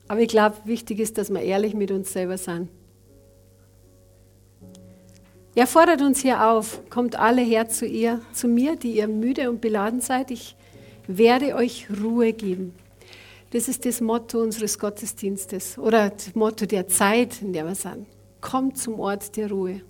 Aber 0.09 0.21
ich 0.21 0.29
glaube, 0.29 0.57
wichtig 0.65 1.01
ist, 1.01 1.19
dass 1.19 1.31
wir 1.31 1.41
ehrlich 1.41 1.75
mit 1.75 1.91
uns 1.91 2.13
selber 2.13 2.39
sind. 2.39 2.69
Er 5.57 5.67
fordert 5.67 6.03
uns 6.03 6.21
hier 6.21 6.49
auf, 6.51 6.81
kommt 6.91 7.17
alle 7.17 7.41
her 7.41 7.69
zu 7.69 7.87
ihr, 7.87 8.21
zu 8.33 8.49
mir, 8.49 8.75
die 8.75 8.97
ihr 8.97 9.07
müde 9.07 9.49
und 9.51 9.61
beladen 9.61 10.01
seid. 10.01 10.33
Ich 10.33 10.57
werde 11.07 11.55
euch 11.55 11.87
Ruhe 12.03 12.33
geben. 12.33 12.75
Das 13.51 13.69
ist 13.69 13.87
das 13.87 14.01
Motto 14.01 14.41
unseres 14.41 14.81
Gottesdienstes 14.81 15.79
oder 15.79 16.11
das 16.11 16.35
Motto 16.35 16.67
der 16.67 16.89
Zeit, 16.89 17.41
in 17.41 17.53
der 17.53 17.65
wir 17.65 17.77
sind. 17.77 18.09
Kommt 18.41 18.79
zum 18.79 18.99
Ort 18.99 19.37
der 19.37 19.49
Ruhe. 19.49 19.81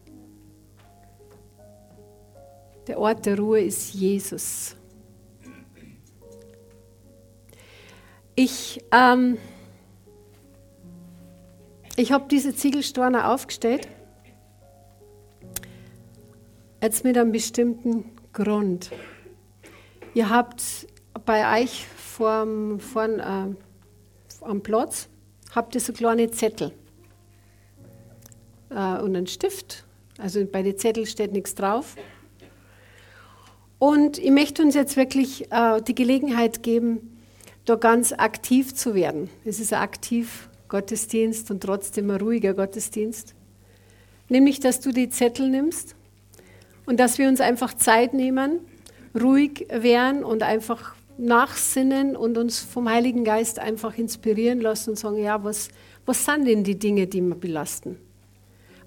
Der 2.87 2.99
Ort 2.99 3.25
der 3.25 3.39
Ruhe 3.39 3.63
ist 3.63 3.95
Jesus. 3.95 4.77
Ich 8.35 8.85
ähm, 8.93 9.39
ich 11.97 12.13
habe 12.13 12.27
diese 12.31 12.55
Ziegelsteine 12.55 13.29
aufgestellt, 13.29 13.89
jetzt 16.83 17.05
mit 17.05 17.17
einem 17.17 17.33
bestimmten 17.33 18.11
Grund. 18.33 18.91
Ihr 20.15 20.29
habt 20.29 20.87
bei 21.25 21.63
euch 21.63 21.87
vorm, 21.87 22.81
vorn, 22.81 23.21
äh, 23.21 23.55
am 24.45 24.63
Platz 24.63 25.09
habt 25.55 25.75
ihr 25.75 25.81
so 25.81 25.93
kleine 25.93 26.31
Zettel 26.31 26.73
äh, 28.71 28.75
und 28.75 29.17
einen 29.17 29.27
Stift. 29.27 29.85
Also 30.19 30.45
bei 30.45 30.63
den 30.63 30.77
Zetteln 30.77 31.07
steht 31.07 31.33
nichts 31.33 31.55
drauf. 31.55 31.97
Und 33.79 34.19
ich 34.19 34.31
möchte 34.31 34.63
uns 34.63 34.75
jetzt 34.75 34.97
wirklich 34.97 35.51
äh, 35.51 35.81
die 35.83 35.95
Gelegenheit 35.95 36.63
geben, 36.63 37.21
da 37.65 37.77
ganz 37.77 38.13
aktiv 38.13 38.75
zu 38.75 38.95
werden. 38.95 39.31
Es 39.45 39.59
ist 39.59 39.73
ein 39.73 39.81
aktiv 39.81 40.49
Gottesdienst 40.69 41.51
und 41.51 41.63
trotzdem 41.63 42.11
ein 42.11 42.21
ruhiger 42.21 42.55
Gottesdienst. 42.55 43.35
Nämlich, 44.29 44.61
dass 44.61 44.81
du 44.81 44.93
die 44.93 45.11
Zettel 45.11 45.49
nimmst 45.49 45.95
und 46.87 46.99
dass 46.99 47.19
wir 47.19 47.29
uns 47.29 47.41
einfach 47.41 47.75
Zeit 47.75 48.15
nehmen, 48.15 48.61
ruhig 49.15 49.67
werden 49.71 50.25
und 50.25 50.43
einfach 50.43 50.95
nachsinnen 51.17 52.17
und 52.17 52.37
uns 52.39 52.59
vom 52.59 52.89
Heiligen 52.89 53.25
Geist 53.25 53.59
einfach 53.59 53.97
inspirieren 53.99 54.61
lassen 54.61 54.91
und 54.91 54.97
sagen, 54.97 55.19
ja, 55.19 55.43
was, 55.45 55.69
was 56.07 56.25
sind 56.25 56.47
denn 56.47 56.65
die 56.65 56.79
Dinge, 56.79 57.07
die 57.07 57.21
mir 57.21 57.37
belasten? 57.37 57.99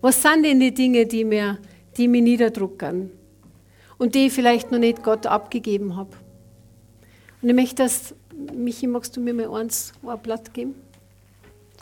Was 0.02 0.22
sind 0.22 0.44
denn 0.44 0.60
die 0.60 0.74
Dinge, 0.74 1.06
die 1.06 1.24
mir, 1.24 1.58
die 1.96 2.08
mir 2.08 2.22
niederdruckern 2.22 3.10
und 3.98 4.16
die 4.16 4.28
ich 4.28 4.34
vielleicht 4.34 4.72
noch 4.72 4.80
nicht 4.80 5.04
Gott 5.04 5.26
abgegeben 5.26 5.96
habe? 5.96 6.12
Und 7.42 7.50
ich 7.50 7.56
möchte 7.56 7.84
das, 7.84 8.13
Michi, 8.54 8.88
magst 8.88 9.16
du 9.16 9.22
mir 9.22 9.34
mal 9.34 9.50
eins, 9.62 9.94
ein 10.06 10.20
Blatt 10.20 10.54
geben? 10.54 10.76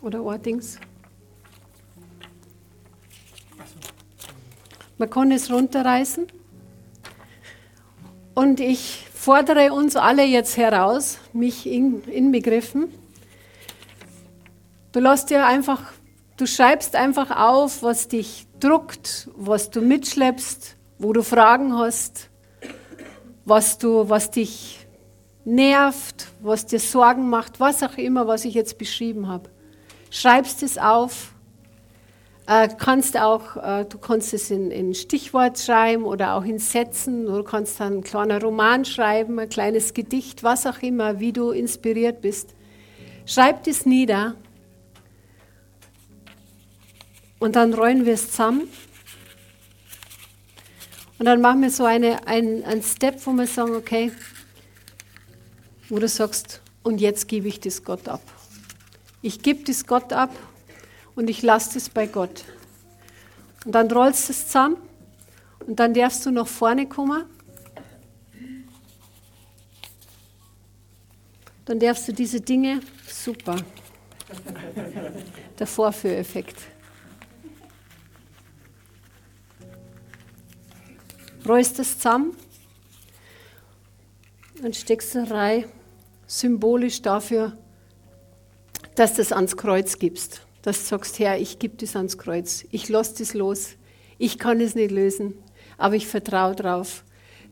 Oder 0.05 0.23
Ordings. 0.23 0.79
Man 4.97 5.09
kann 5.09 5.31
es 5.31 5.51
runterreißen. 5.51 6.27
Und 8.35 8.59
ich 8.59 9.07
fordere 9.13 9.73
uns 9.73 9.95
alle 9.95 10.23
jetzt 10.23 10.57
heraus, 10.57 11.17
mich 11.33 11.65
in, 11.65 12.03
inbegriffen. 12.03 12.93
Du 14.91 14.99
lässt 14.99 15.29
dir 15.29 15.45
einfach, 15.45 15.81
du 16.37 16.45
schreibst 16.45 16.95
einfach 16.95 17.31
auf, 17.31 17.81
was 17.81 18.07
dich 18.07 18.47
druckt, 18.59 19.29
was 19.35 19.69
du 19.69 19.81
mitschleppst, 19.81 20.77
wo 20.99 21.11
du 21.13 21.23
Fragen 21.23 21.77
hast, 21.77 22.29
was 23.43 23.77
du, 23.77 24.07
was 24.07 24.31
dich 24.31 24.85
nervt, 25.43 26.27
was 26.41 26.65
dir 26.65 26.79
Sorgen 26.79 27.29
macht, 27.29 27.59
was 27.59 27.83
auch 27.83 27.97
immer, 27.97 28.27
was 28.27 28.45
ich 28.45 28.53
jetzt 28.53 28.77
beschrieben 28.77 29.27
habe 29.27 29.49
schreibst 30.15 30.63
es 30.63 30.77
auf. 30.77 31.33
Äh, 32.47 32.69
kannst 32.77 33.17
auch, 33.19 33.57
äh, 33.57 33.85
du 33.85 33.97
kannst 33.97 34.33
es 34.33 34.49
in, 34.49 34.71
in 34.71 34.93
Stichwort 34.93 35.59
schreiben 35.59 36.05
oder 36.05 36.35
auch 36.35 36.45
in 36.45 36.59
Sätzen. 36.59 37.25
Du 37.25 37.43
kannst 37.43 37.79
dann 37.79 37.93
einen 37.93 38.03
kleinen 38.03 38.41
Roman 38.41 38.85
schreiben, 38.85 39.39
ein 39.39 39.49
kleines 39.49 39.93
Gedicht, 39.93 40.43
was 40.43 40.65
auch 40.65 40.81
immer, 40.81 41.19
wie 41.19 41.33
du 41.33 41.51
inspiriert 41.51 42.21
bist. 42.21 42.55
Schreib 43.25 43.67
es 43.67 43.85
nieder 43.85 44.35
und 47.39 47.55
dann 47.55 47.73
rollen 47.73 48.05
wir 48.05 48.13
es 48.13 48.31
zusammen. 48.31 48.69
Und 51.17 51.25
dann 51.25 51.41
machen 51.41 51.61
wir 51.61 51.71
so 51.71 51.83
eine, 51.83 52.25
ein, 52.27 52.63
einen 52.63 52.83
Step, 52.83 53.25
wo 53.25 53.31
wir 53.33 53.47
sagen, 53.47 53.75
okay, 53.75 54.11
wo 55.89 55.97
du 55.97 56.07
sagst, 56.07 56.61
und 56.83 57.01
jetzt 57.01 57.27
gebe 57.27 57.47
ich 57.47 57.59
das 57.59 57.83
Gott 57.83 58.07
ab. 58.07 58.21
Ich 59.25 59.41
gebe 59.41 59.63
das 59.63 59.87
Gott 59.87 60.13
ab 60.13 60.29
und 61.15 61.31
ich 61.31 61.41
lasse 61.41 61.73
das 61.73 61.89
bei 61.89 62.05
Gott. 62.05 62.45
Und 63.65 63.71
dann 63.71 63.89
rollst 63.89 64.29
du 64.29 64.33
es 64.33 64.45
zusammen 64.45 64.77
und 65.65 65.79
dann 65.79 65.95
darfst 65.95 66.23
du 66.27 66.29
nach 66.29 66.45
vorne 66.45 66.87
kommen. 66.87 67.25
Dann 71.65 71.79
darfst 71.79 72.07
du 72.07 72.13
diese 72.13 72.39
Dinge, 72.39 72.81
super, 73.07 73.55
der 75.57 75.65
Vorführeffekt. 75.65 76.57
Rollst 81.47 81.79
es 81.79 81.97
zusammen 81.97 82.37
und 84.61 84.75
steckst 84.75 85.15
eine 85.15 85.31
Reihe 85.31 85.69
symbolisch 86.27 87.01
dafür, 87.01 87.57
dass 88.95 89.11
du 89.11 89.17
das 89.17 89.31
ans 89.31 89.57
Kreuz 89.57 89.99
gibst. 89.99 90.41
Dass 90.61 90.79
du 90.79 90.85
sagst, 90.85 91.19
Herr, 91.19 91.39
ich 91.39 91.59
gebe 91.59 91.75
das 91.77 91.95
ans 91.95 92.17
Kreuz. 92.17 92.65
Ich 92.71 92.89
lasse 92.89 93.19
das 93.19 93.33
los. 93.33 93.75
Ich 94.17 94.39
kann 94.39 94.61
es 94.61 94.75
nicht 94.75 94.91
lösen, 94.91 95.33
aber 95.77 95.95
ich 95.95 96.07
vertraue 96.07 96.55
darauf, 96.55 97.03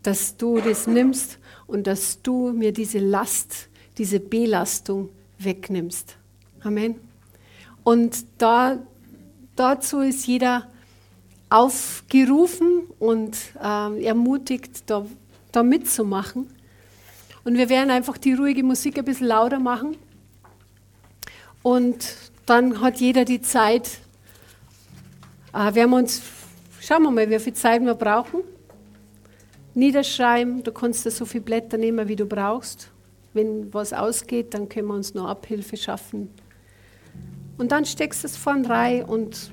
dass 0.01 0.38
du 0.38 0.60
das 0.60 0.88
nimmst 0.88 1.39
und 1.67 1.88
dass 1.88 2.21
du 2.21 2.51
mir 2.53 2.71
diese 2.71 2.99
Last, 2.99 3.69
diese 3.97 4.19
Belastung 4.19 5.10
wegnimmst. 5.39 6.17
Amen. 6.62 6.95
Und 7.84 8.25
da, 8.38 8.79
dazu 9.56 9.99
ist 9.99 10.25
jeder 10.25 10.69
aufgerufen 11.49 12.84
und 12.99 13.38
äh, 13.62 14.03
ermutigt, 14.06 14.84
da, 14.88 15.06
da 15.51 15.62
mitzumachen. 15.62 16.47
Und 17.43 17.58
wir 17.58 17.69
werden 17.69 17.91
einfach 17.91 18.17
die 18.17 18.34
ruhige 18.34 18.63
Musik 18.63 18.97
ein 18.97 19.06
bisschen 19.06 19.27
lauter 19.27 19.60
machen. 19.60 19.97
Und 21.63 22.15
dann 22.45 22.82
hat 22.82 22.97
jeder 22.97 23.23
die 23.23 23.41
Zeit, 23.41 23.99
äh, 25.54 25.73
wir 25.73 25.88
uns, 25.88 26.21
schauen 26.82 27.04
wir 27.04 27.12
mal, 27.12 27.30
wie 27.30 27.39
viel 27.39 27.54
Zeit 27.54 27.82
wir 27.82 27.95
brauchen. 27.95 28.41
Niederschreiben, 29.73 30.63
du 30.63 30.71
kannst 30.71 31.06
da 31.06 31.10
so 31.10 31.26
viele 31.26 31.43
Blätter 31.43 31.78
nehmen, 31.78 32.08
wie 32.08 32.15
du 32.15 32.26
brauchst. 32.26 32.89
Wenn 33.34 33.73
was 33.73 33.93
ausgeht, 33.93 34.54
dann 34.54 34.69
können 34.69 34.88
wir 34.89 34.93
uns 34.93 35.15
noch 35.15 35.28
Abhilfe 35.28 35.78
schaffen. 35.78 36.30
Und 37.58 37.71
dann 37.71 37.86
steckst 37.86 38.23
du 38.23 38.28
es 38.28 38.38
vorn 38.38 38.65
rein 38.65 39.06
und 39.06 39.52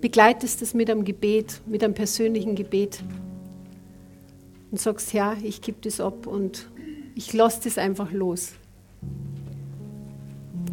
begleitest 0.00 0.62
es 0.62 0.72
mit 0.72 0.88
einem 0.88 1.04
Gebet, 1.04 1.60
mit 1.66 1.82
einem 1.82 1.94
persönlichen 1.94 2.54
Gebet. 2.54 3.02
Und 4.70 4.80
sagst, 4.80 5.12
ja, 5.12 5.36
ich 5.42 5.60
gebe 5.60 5.78
das 5.82 6.00
ab 6.00 6.26
und 6.26 6.68
ich 7.14 7.32
lasse 7.32 7.60
das 7.64 7.76
einfach 7.76 8.12
los. 8.12 8.52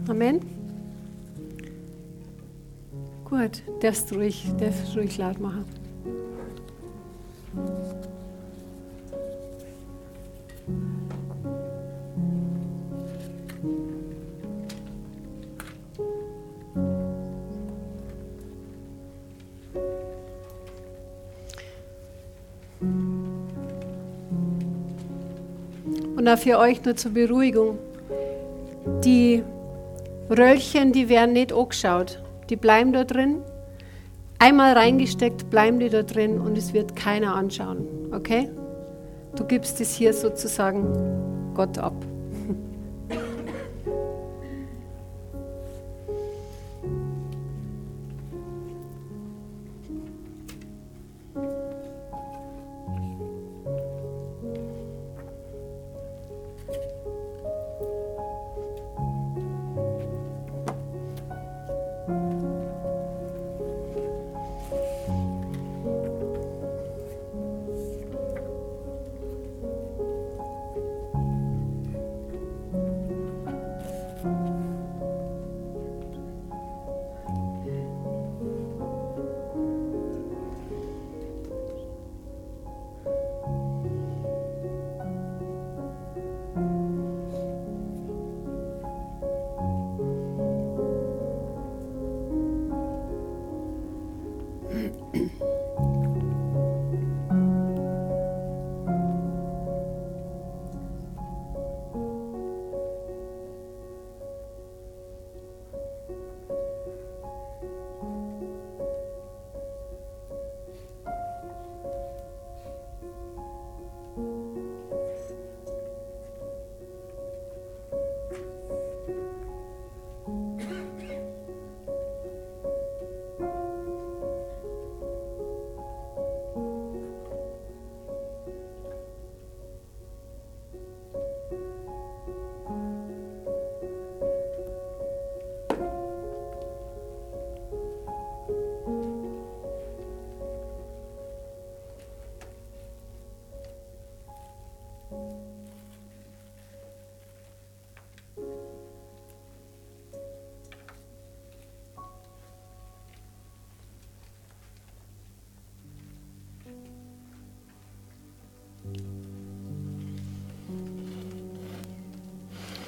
Amen. 0.08 0.42
Gut, 3.24 3.64
darfst 3.82 4.14
ruhig, 4.14 4.46
darfst 4.60 4.96
ruhig 4.96 5.18
laut 5.18 5.40
machen. 5.40 5.66
Und 26.18 26.28
auch 26.28 26.38
für 26.38 26.60
euch 26.60 26.84
nur 26.84 26.96
zur 26.96 27.12
Beruhigung. 27.12 27.78
Die 29.04 29.42
Röllchen, 30.32 30.94
die 30.94 31.10
werden 31.10 31.34
nicht 31.34 31.52
angeschaut. 31.52 32.24
Die 32.50 32.56
bleiben 32.56 32.94
da 32.94 33.04
drin. 33.04 33.42
Einmal 34.40 34.74
reingesteckt, 34.74 35.50
bleiben 35.50 35.80
die 35.80 35.90
da 35.90 36.04
drin 36.04 36.40
und 36.40 36.58
es 36.58 36.74
wird 36.74 36.96
keiner 36.96 37.36
anschauen. 37.36 37.86
Okay? 38.14 38.50
Du 39.36 39.44
gibst 39.46 39.82
es 39.82 39.94
hier 39.94 40.14
sozusagen 40.14 41.54
Gott 41.54 41.78
ab. 41.78 41.94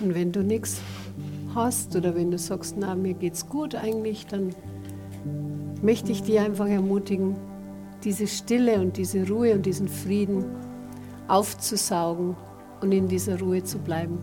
Und 0.03 0.15
wenn 0.15 0.33
du 0.33 0.43
nichts 0.43 0.81
hast 1.55 1.95
oder 1.95 2.13
wenn 2.13 2.29
du 2.29 2.37
sagst, 2.37 2.75
na, 2.77 2.93
mir 2.93 3.13
geht's 3.13 3.47
gut 3.47 3.73
eigentlich, 3.73 4.27
dann 4.27 4.53
möchte 5.81 6.11
ich 6.11 6.23
dir 6.23 6.41
einfach 6.41 6.67
ermutigen, 6.67 7.37
diese 8.03 8.27
Stille 8.27 8.81
und 8.81 8.97
diese 8.97 9.25
Ruhe 9.29 9.53
und 9.53 9.65
diesen 9.65 9.87
Frieden 9.87 10.43
aufzusaugen 11.29 12.35
und 12.81 12.91
in 12.91 13.07
dieser 13.07 13.39
Ruhe 13.39 13.63
zu 13.63 13.79
bleiben. 13.79 14.17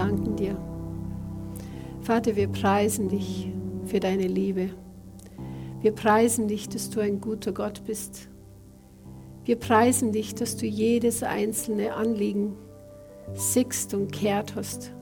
Danken 0.00 0.34
dir. 0.36 0.56
Vater, 2.00 2.34
wir 2.34 2.48
preisen 2.48 3.10
dich 3.10 3.52
für 3.84 4.00
deine 4.00 4.26
Liebe. 4.26 4.70
Wir 5.82 5.92
preisen 5.92 6.48
dich, 6.48 6.70
dass 6.70 6.88
du 6.88 7.00
ein 7.00 7.20
guter 7.20 7.52
Gott 7.52 7.84
bist. 7.84 8.30
Wir 9.44 9.56
preisen 9.56 10.10
dich, 10.12 10.34
dass 10.34 10.56
du 10.56 10.64
jedes 10.64 11.22
einzelne 11.22 11.94
Anliegen 11.94 12.56
sickst 13.34 13.92
und 13.92 14.10
kehrt 14.10 14.54
hast. 14.56 14.92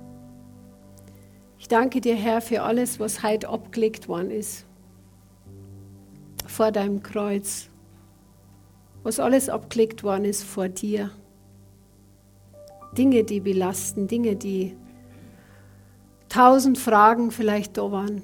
Ich 1.61 1.69
danke 1.69 2.01
dir, 2.01 2.17
Herr, 2.17 2.41
für 2.41 2.63
alles, 2.63 2.99
was 2.99 3.23
heute 3.23 3.49
abgelegt 3.51 4.09
worden 4.09 4.33
ist. 4.33 4.67
Vor 6.45 6.73
deinem 6.73 7.05
Kreuz. 7.05 7.71
Was 9.05 9.21
alles 9.21 9.49
abgelegt 9.49 10.03
worden 10.03 10.25
ist 10.25 10.43
vor 10.43 10.69
dir. 10.69 11.13
Dinge, 12.97 13.23
die 13.23 13.39
belasten, 13.39 14.09
Dinge, 14.09 14.35
die 14.35 14.77
tausend 16.29 16.79
Fragen 16.79 17.31
vielleicht 17.31 17.77
da 17.77 17.91
waren. 17.91 18.23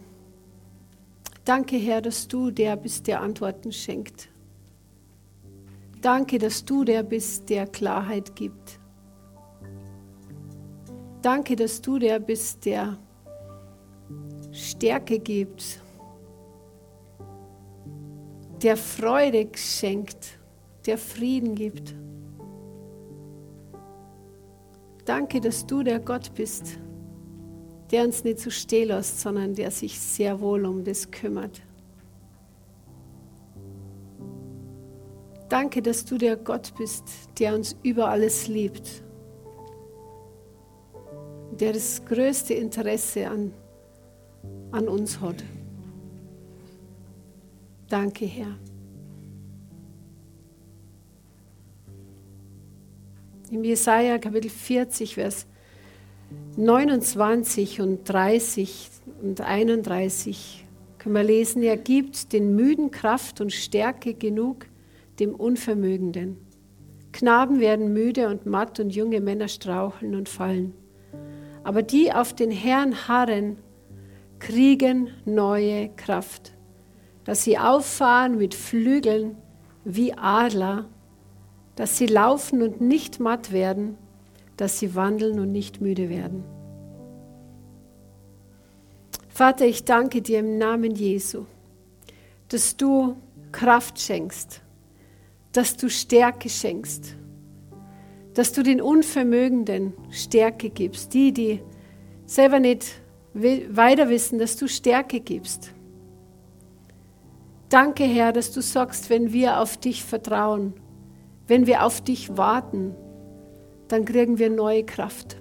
Danke, 1.45 1.77
Herr, 1.77 2.01
dass 2.01 2.27
du 2.29 2.51
der 2.51 2.77
bist, 2.77 3.07
der 3.07 3.21
Antworten 3.21 3.71
schenkt. 3.73 4.29
Danke, 6.01 6.39
dass 6.39 6.65
du 6.65 6.85
der 6.85 7.03
bist, 7.03 7.49
der 7.51 7.67
Klarheit 7.67 8.35
gibt. 8.37 8.79
Danke, 11.23 11.57
dass 11.57 11.81
du 11.81 11.99
der 11.99 12.19
bist, 12.19 12.67
der 12.67 12.99
Stärke 14.53 15.19
gibt, 15.19 15.81
der 18.63 18.77
Freude 18.77 19.49
schenkt, 19.55 20.39
der 20.87 20.99
Frieden 20.99 21.55
gibt. 21.55 21.95
Danke, 25.05 25.41
dass 25.41 25.67
du 25.67 25.83
der 25.83 26.01
Gott 26.01 26.35
bist, 26.35 26.79
der 27.91 28.05
uns 28.05 28.25
nicht 28.25 28.39
zu 28.39 28.45
so 28.45 28.51
stehen 28.51 28.89
lässt, 28.89 29.21
sondern 29.21 29.55
der 29.55 29.71
sich 29.71 29.99
sehr 29.99 30.41
wohl 30.41 30.65
um 30.65 30.85
das 30.85 31.11
kümmert. 31.11 31.63
Danke, 35.49 35.83
dass 35.83 36.05
du 36.05 36.19
der 36.19 36.37
Gott 36.37 36.73
bist, 36.77 37.05
der 37.39 37.55
uns 37.55 37.77
über 37.83 38.09
alles 38.09 38.49
liebt, 38.49 39.05
der 41.53 41.73
das 41.73 42.05
größte 42.05 42.55
Interesse 42.55 43.29
an, 43.29 43.53
an 44.73 44.89
uns 44.89 45.21
hat. 45.21 45.45
Danke, 47.89 48.25
Herr. 48.25 48.59
Im 53.51 53.63
Jesaja 53.63 54.19
Kapitel 54.19 54.51
40, 54.51 55.15
Vers 55.15 55.47
29 56.57 57.81
und 57.81 58.09
30 58.09 58.89
und 59.23 59.41
31 59.41 60.65
können 60.99 61.17
wir 61.17 61.25
lesen, 61.25 61.63
er 61.65 61.77
gibt 61.77 62.33
den 62.33 62.55
Müden 62.55 62.93
Kraft 62.93 63.41
und 63.41 63.53
Stärke 63.53 64.15
genug 64.15 64.67
dem 65.19 65.35
Unvermögenden. 65.35 66.37
Knaben 67.13 67.59
werden 67.59 67.93
müde 67.93 68.29
und 68.29 68.47
matt 68.47 68.79
und 68.79 68.95
junge 68.95 69.21
Männer 69.21 69.49
straucheln 69.49 70.15
und 70.15 70.29
fallen. 70.29 70.75
Aber 71.65 71.83
die 71.83 72.13
auf 72.13 72.33
den 72.33 72.53
Herrn 72.53 73.09
harren, 73.09 73.59
kriegen 74.39 75.11
neue 75.25 75.89
Kraft, 75.97 76.53
dass 77.25 77.43
sie 77.43 77.59
auffahren 77.59 78.39
mit 78.39 78.55
Flügeln 78.55 79.37
wie 79.85 80.13
Adler, 80.15 80.87
dass 81.75 81.99
sie 81.99 82.07
laufen 82.07 82.63
und 82.63 82.81
nicht 82.81 83.19
matt 83.19 83.51
werden, 83.51 83.99
dass 84.57 84.79
sie 84.79 84.95
wandeln 84.95 85.41
und 85.41 85.53
nicht 85.53 85.81
müde 85.81 86.09
werden. 86.09 86.45
Vater, 89.29 89.67
ich 89.67 89.85
danke 89.85 90.23
dir 90.23 90.39
im 90.39 90.59
Namen 90.59 90.95
Jesu, 90.95 91.47
dass 92.49 92.77
du 92.77 93.17
Kraft 93.51 94.01
schenkst, 94.01 94.61
dass 95.53 95.77
du 95.77 95.91
Stärke 95.91 96.49
schenkst, 96.49 97.17
dass 98.35 98.53
du 98.53 98.63
den 98.63 98.81
Unvermögenden 98.81 99.93
Stärke 100.11 100.71
gibst, 100.71 101.15
die, 101.15 101.33
die 101.33 101.61
selber 102.27 102.61
nicht 102.61 102.87
weiter 103.35 104.09
wissen, 104.09 104.39
dass 104.39 104.57
du 104.57 104.69
Stärke 104.69 105.21
gibst. 105.21 105.73
Danke, 107.69 108.05
Herr, 108.05 108.33
dass 108.33 108.53
du 108.53 108.63
sagst, 108.63 109.11
wenn 109.11 109.33
wir 109.33 109.59
auf 109.59 109.77
dich 109.77 110.05
vertrauen, 110.05 110.75
wenn 111.49 111.67
wir 111.67 111.85
auf 111.85 112.01
dich 112.01 112.37
warten, 112.37 112.95
dann 113.95 114.05
kriegen 114.05 114.41
wir 114.41 114.51
neue 114.51 114.85
Kraft. 114.85 115.37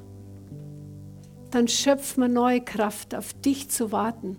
Dann 1.49 1.67
schöpfen 1.67 2.21
wir 2.21 2.27
neue 2.27 2.61
Kraft, 2.61 3.15
auf 3.15 3.33
dich 3.33 3.71
zu 3.71 3.91
warten. 3.91 4.37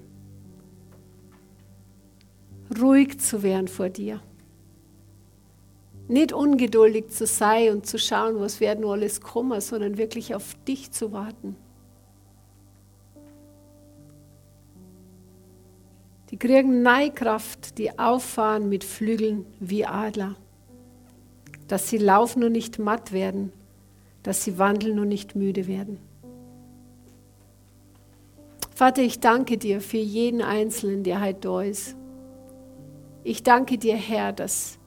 Ruhig 2.81 3.19
zu 3.19 3.43
werden 3.43 3.67
vor 3.67 3.89
dir. 3.89 4.21
Nicht 6.07 6.33
ungeduldig 6.33 7.09
zu 7.09 7.27
sein 7.27 7.73
und 7.73 7.87
zu 7.87 7.99
schauen, 7.99 8.39
was 8.39 8.61
wird 8.61 8.79
nur 8.79 8.93
alles 8.93 9.21
kommen, 9.21 9.61
sondern 9.61 9.99
wirklich 9.99 10.33
auf 10.33 10.55
dich 10.65 10.93
zu 10.93 11.11
warten. 11.11 11.57
Die 16.31 16.37
kriegen 16.37 16.83
neue 16.83 17.11
Kraft, 17.11 17.79
die 17.79 17.99
auffahren 17.99 18.69
mit 18.69 18.85
Flügeln 18.85 19.45
wie 19.59 19.85
Adler 19.85 20.37
dass 21.69 21.89
sie 21.89 21.99
laufen 21.99 22.45
und 22.45 22.53
nicht 22.53 22.79
matt 22.79 23.13
werden, 23.13 23.53
dass 24.25 24.43
sie 24.43 24.59
wandeln 24.59 24.99
und 24.99 25.09
nicht 25.09 25.37
müde 25.37 25.69
werden. 25.69 26.01
Vater, 28.75 29.03
ich 29.03 29.21
danke 29.21 29.57
dir 29.57 29.81
für 29.81 29.99
jeden 29.99 30.43
Einzelnen, 30.43 31.05
der 31.05 31.23
heute 31.23 31.41
da 31.41 31.63
ist. 31.63 31.95
Ich 33.23 33.45
danke 33.45 33.79
dir, 33.79 33.95
Herr, 33.95 34.33
dass, 34.33 34.79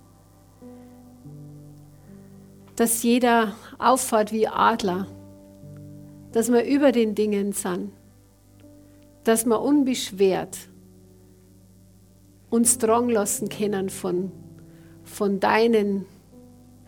dass 2.75 3.01
jeder 3.03 3.55
auffahrt 3.77 4.33
wie 4.33 4.49
Adler, 4.49 5.07
dass 6.33 6.51
wir 6.51 6.65
über 6.65 6.91
den 6.91 7.15
Dingen 7.15 7.53
sind, 7.53 7.91
dass 9.23 9.45
wir 9.45 9.61
unbeschwert 9.61 10.57
uns 12.49 12.77
drang 12.77 13.07
lassen 13.09 13.47
können 13.49 13.89
von, 13.89 14.31
von 15.03 15.39
deinen 15.39 16.05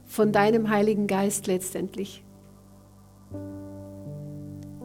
von 0.10 0.32
deinem 0.32 0.70
Heiligen 0.70 1.06
Geist 1.06 1.46
letztendlich. 1.46 2.24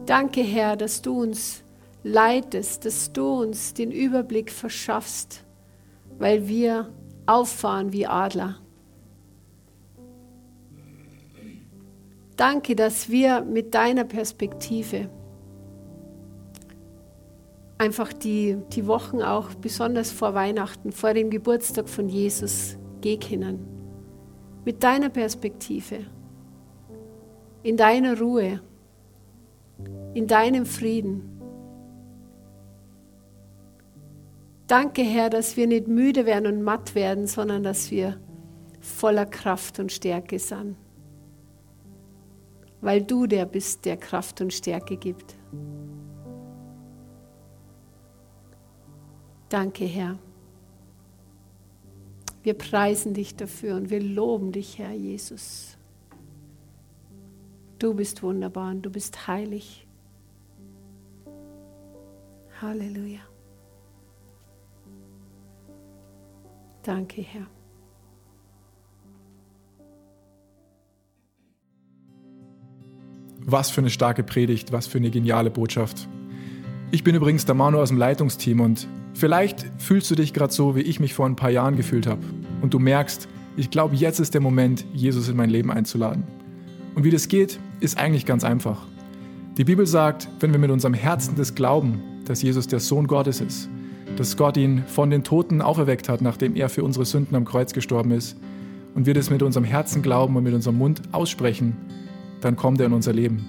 Danke, 0.05 0.41
Herr, 0.41 0.75
dass 0.75 1.01
du 1.01 1.21
uns 1.21 1.63
leitest, 2.03 2.85
dass 2.85 3.11
du 3.11 3.41
uns 3.41 3.73
den 3.73 3.91
Überblick 3.91 4.51
verschaffst, 4.51 5.43
weil 6.19 6.47
wir 6.47 6.93
auffahren 7.25 7.91
wie 7.91 8.05
Adler. 8.05 8.59
Danke, 12.37 12.75
dass 12.75 13.09
wir 13.09 13.41
mit 13.41 13.73
deiner 13.73 14.03
Perspektive 14.03 15.09
einfach 17.77 18.13
die, 18.13 18.57
die 18.73 18.87
Wochen 18.87 19.21
auch 19.21 19.53
besonders 19.55 20.11
vor 20.11 20.33
Weihnachten, 20.33 20.91
vor 20.91 21.13
dem 21.13 21.29
Geburtstag 21.29 21.89
von 21.89 22.09
Jesus 22.09 22.77
gehen 23.01 23.19
können 23.19 23.75
mit 24.65 24.83
deiner 24.83 25.09
Perspektive, 25.09 25.99
in 27.65 27.77
deiner 27.77 28.19
Ruhe, 28.19 28.61
in 30.13 30.27
deinem 30.27 30.67
Frieden. 30.67 31.23
Danke, 34.67 35.01
Herr, 35.01 35.31
dass 35.31 35.57
wir 35.57 35.65
nicht 35.65 35.87
müde 35.87 36.27
werden 36.27 36.45
und 36.45 36.61
matt 36.61 36.93
werden, 36.93 37.25
sondern 37.25 37.63
dass 37.63 37.89
wir 37.89 38.19
voller 38.81 39.25
Kraft 39.25 39.79
und 39.79 39.91
Stärke 39.91 40.37
sind. 40.37 40.75
Weil 42.81 43.01
du 43.01 43.25
der 43.25 43.47
bist, 43.47 43.85
der 43.85 43.97
Kraft 43.97 44.41
und 44.41 44.53
Stärke 44.53 44.95
gibt. 44.97 45.35
Danke, 49.49 49.85
Herr. 49.85 50.19
Wir 52.43 52.53
preisen 52.53 53.15
dich 53.15 53.35
dafür 53.35 53.75
und 53.75 53.89
wir 53.89 54.03
loben 54.03 54.51
dich, 54.51 54.77
Herr 54.77 54.91
Jesus. 54.91 55.79
Du 57.79 57.93
bist 57.93 58.23
wunderbar 58.23 58.71
und 58.71 58.81
du 58.81 58.89
bist 58.89 59.27
heilig. 59.27 59.87
Halleluja. 62.61 63.19
Danke, 66.83 67.21
Herr. 67.21 67.47
Was 73.39 73.69
für 73.69 73.81
eine 73.81 73.89
starke 73.89 74.23
Predigt, 74.23 74.71
was 74.71 74.87
für 74.87 74.97
eine 74.97 75.11
geniale 75.11 75.51
Botschaft. 75.51 76.07
Ich 76.91 77.03
bin 77.03 77.15
übrigens 77.15 77.45
der 77.45 77.55
Manu 77.55 77.79
aus 77.79 77.89
dem 77.89 77.97
Leitungsteam 77.97 78.59
und 78.61 78.87
Vielleicht 79.15 79.65
fühlst 79.77 80.11
du 80.11 80.15
dich 80.15 80.33
gerade 80.33 80.51
so, 80.51 80.75
wie 80.75 80.81
ich 80.81 80.99
mich 80.99 81.13
vor 81.13 81.25
ein 81.25 81.37
paar 81.37 81.49
Jahren 81.49 81.77
gefühlt 81.77 82.05
habe. 82.05 82.21
Und 82.61 82.73
du 82.73 82.79
merkst, 82.79 83.29
ich 83.55 83.69
glaube, 83.69 83.95
jetzt 83.95 84.19
ist 84.19 84.33
der 84.33 84.41
Moment, 84.41 84.85
Jesus 84.93 85.29
in 85.29 85.37
mein 85.37 85.49
Leben 85.49 85.71
einzuladen. 85.71 86.25
Und 86.95 87.03
wie 87.03 87.11
das 87.11 87.27
geht, 87.27 87.59
ist 87.81 87.97
eigentlich 87.97 88.25
ganz 88.25 88.43
einfach. 88.43 88.81
Die 89.57 89.65
Bibel 89.65 89.85
sagt, 89.85 90.29
wenn 90.39 90.51
wir 90.51 90.59
mit 90.59 90.71
unserem 90.71 90.93
Herzen 90.93 91.35
das 91.35 91.53
glauben, 91.53 92.01
dass 92.25 92.41
Jesus 92.41 92.67
der 92.67 92.79
Sohn 92.79 93.05
Gottes 93.05 93.41
ist, 93.41 93.69
dass 94.15 94.37
Gott 94.37 94.57
ihn 94.57 94.83
von 94.87 95.09
den 95.09 95.23
Toten 95.23 95.61
auferweckt 95.61 96.09
hat, 96.09 96.21
nachdem 96.21 96.55
er 96.55 96.69
für 96.69 96.83
unsere 96.83 97.05
Sünden 97.05 97.35
am 97.35 97.45
Kreuz 97.45 97.73
gestorben 97.73 98.11
ist, 98.11 98.37
und 98.95 99.05
wir 99.05 99.13
das 99.13 99.29
mit 99.29 99.43
unserem 99.43 99.65
Herzen 99.65 100.01
glauben 100.01 100.37
und 100.37 100.43
mit 100.45 100.53
unserem 100.53 100.77
Mund 100.77 101.01
aussprechen, 101.11 101.75
dann 102.39 102.55
kommt 102.55 102.79
er 102.79 102.85
in 102.85 102.93
unser 102.93 103.11
Leben. 103.11 103.45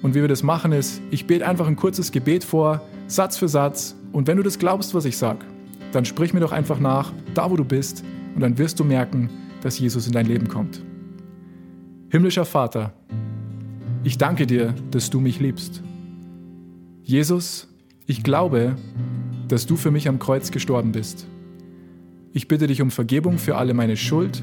Und 0.00 0.14
wie 0.14 0.20
wir 0.20 0.28
das 0.28 0.44
machen 0.44 0.70
ist, 0.70 1.02
ich 1.10 1.26
bete 1.26 1.46
einfach 1.46 1.66
ein 1.66 1.76
kurzes 1.76 2.12
Gebet 2.12 2.44
vor, 2.44 2.80
Satz 3.08 3.36
für 3.36 3.48
Satz, 3.48 3.96
und 4.12 4.28
wenn 4.28 4.36
du 4.36 4.44
das 4.44 4.58
glaubst, 4.58 4.94
was 4.94 5.04
ich 5.04 5.16
sage, 5.16 5.40
dann 5.92 6.04
sprich 6.04 6.32
mir 6.32 6.40
doch 6.40 6.52
einfach 6.52 6.78
nach, 6.78 7.12
da 7.34 7.50
wo 7.50 7.56
du 7.56 7.64
bist, 7.64 8.04
und 8.36 8.42
dann 8.42 8.58
wirst 8.58 8.78
du 8.78 8.84
merken, 8.84 9.28
dass 9.62 9.78
Jesus 9.78 10.06
in 10.06 10.12
dein 10.12 10.26
Leben 10.26 10.46
kommt. 10.46 10.82
Himmlischer 12.12 12.44
Vater, 12.44 12.92
ich 14.02 14.18
danke 14.18 14.44
dir, 14.44 14.74
dass 14.90 15.10
du 15.10 15.20
mich 15.20 15.38
liebst. 15.38 15.80
Jesus, 17.04 17.68
ich 18.04 18.24
glaube, 18.24 18.74
dass 19.46 19.64
du 19.64 19.76
für 19.76 19.92
mich 19.92 20.08
am 20.08 20.18
Kreuz 20.18 20.50
gestorben 20.50 20.90
bist. 20.90 21.28
Ich 22.32 22.48
bitte 22.48 22.66
dich 22.66 22.82
um 22.82 22.90
Vergebung 22.90 23.38
für 23.38 23.56
alle 23.56 23.74
meine 23.74 23.96
Schuld 23.96 24.42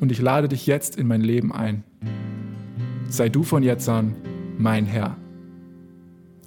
und 0.00 0.10
ich 0.10 0.18
lade 0.18 0.48
dich 0.48 0.66
jetzt 0.66 0.96
in 0.96 1.08
mein 1.08 1.20
Leben 1.20 1.52
ein. 1.52 1.84
Sei 3.10 3.28
du 3.28 3.42
von 3.42 3.62
jetzt 3.62 3.86
an 3.86 4.14
mein 4.56 4.86
Herr. 4.86 5.18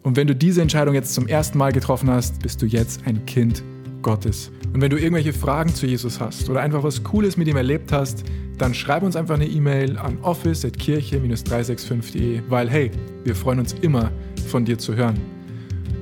Und 0.01 0.15
wenn 0.15 0.25
du 0.25 0.33
diese 0.33 0.63
Entscheidung 0.63 0.95
jetzt 0.95 1.13
zum 1.13 1.27
ersten 1.27 1.59
Mal 1.59 1.71
getroffen 1.71 2.09
hast, 2.09 2.41
bist 2.41 2.63
du 2.63 2.65
jetzt 2.65 3.05
ein 3.05 3.27
Kind 3.27 3.63
Gottes. 4.01 4.51
Und 4.73 4.81
wenn 4.81 4.89
du 4.89 4.97
irgendwelche 4.97 5.33
Fragen 5.33 5.69
zu 5.69 5.85
Jesus 5.85 6.19
hast 6.19 6.49
oder 6.49 6.61
einfach 6.61 6.81
was 6.81 7.03
Cooles 7.03 7.37
mit 7.37 7.47
ihm 7.47 7.57
erlebt 7.57 7.91
hast, 7.91 8.23
dann 8.61 8.73
schreib 8.73 9.03
uns 9.03 9.15
einfach 9.15 9.35
eine 9.35 9.47
E-Mail 9.47 9.97
an 9.97 10.17
office.kirche-365.de, 10.21 12.41
weil 12.49 12.69
hey, 12.69 12.91
wir 13.23 13.35
freuen 13.35 13.59
uns 13.59 13.73
immer, 13.73 14.11
von 14.47 14.65
dir 14.65 14.77
zu 14.77 14.95
hören. 14.95 15.19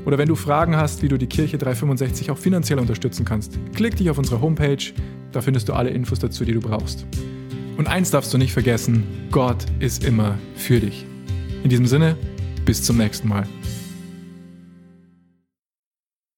Oder 0.05 0.17
wenn 0.17 0.27
du 0.27 0.35
Fragen 0.35 0.75
hast, 0.75 1.03
wie 1.03 1.09
du 1.09 1.17
die 1.17 1.27
Kirche 1.27 1.57
365 1.57 2.31
auch 2.31 2.37
finanziell 2.37 2.79
unterstützen 2.79 3.25
kannst, 3.25 3.59
klick 3.75 3.97
dich 3.97 4.09
auf 4.09 4.17
unsere 4.17 4.41
Homepage, 4.41 4.93
da 5.31 5.41
findest 5.41 5.69
du 5.69 5.73
alle 5.73 5.89
Infos 5.89 6.19
dazu, 6.19 6.45
die 6.45 6.53
du 6.53 6.61
brauchst. 6.61 7.05
Und 7.77 7.87
eins 7.87 8.09
darfst 8.09 8.33
du 8.33 8.37
nicht 8.37 8.53
vergessen, 8.53 9.03
Gott 9.31 9.65
ist 9.79 10.03
immer 10.03 10.37
für 10.55 10.79
dich. 10.79 11.05
In 11.63 11.69
diesem 11.69 11.85
Sinne, 11.85 12.15
bis 12.65 12.83
zum 12.83 12.97
nächsten 12.97 13.27
Mal. 13.27 13.45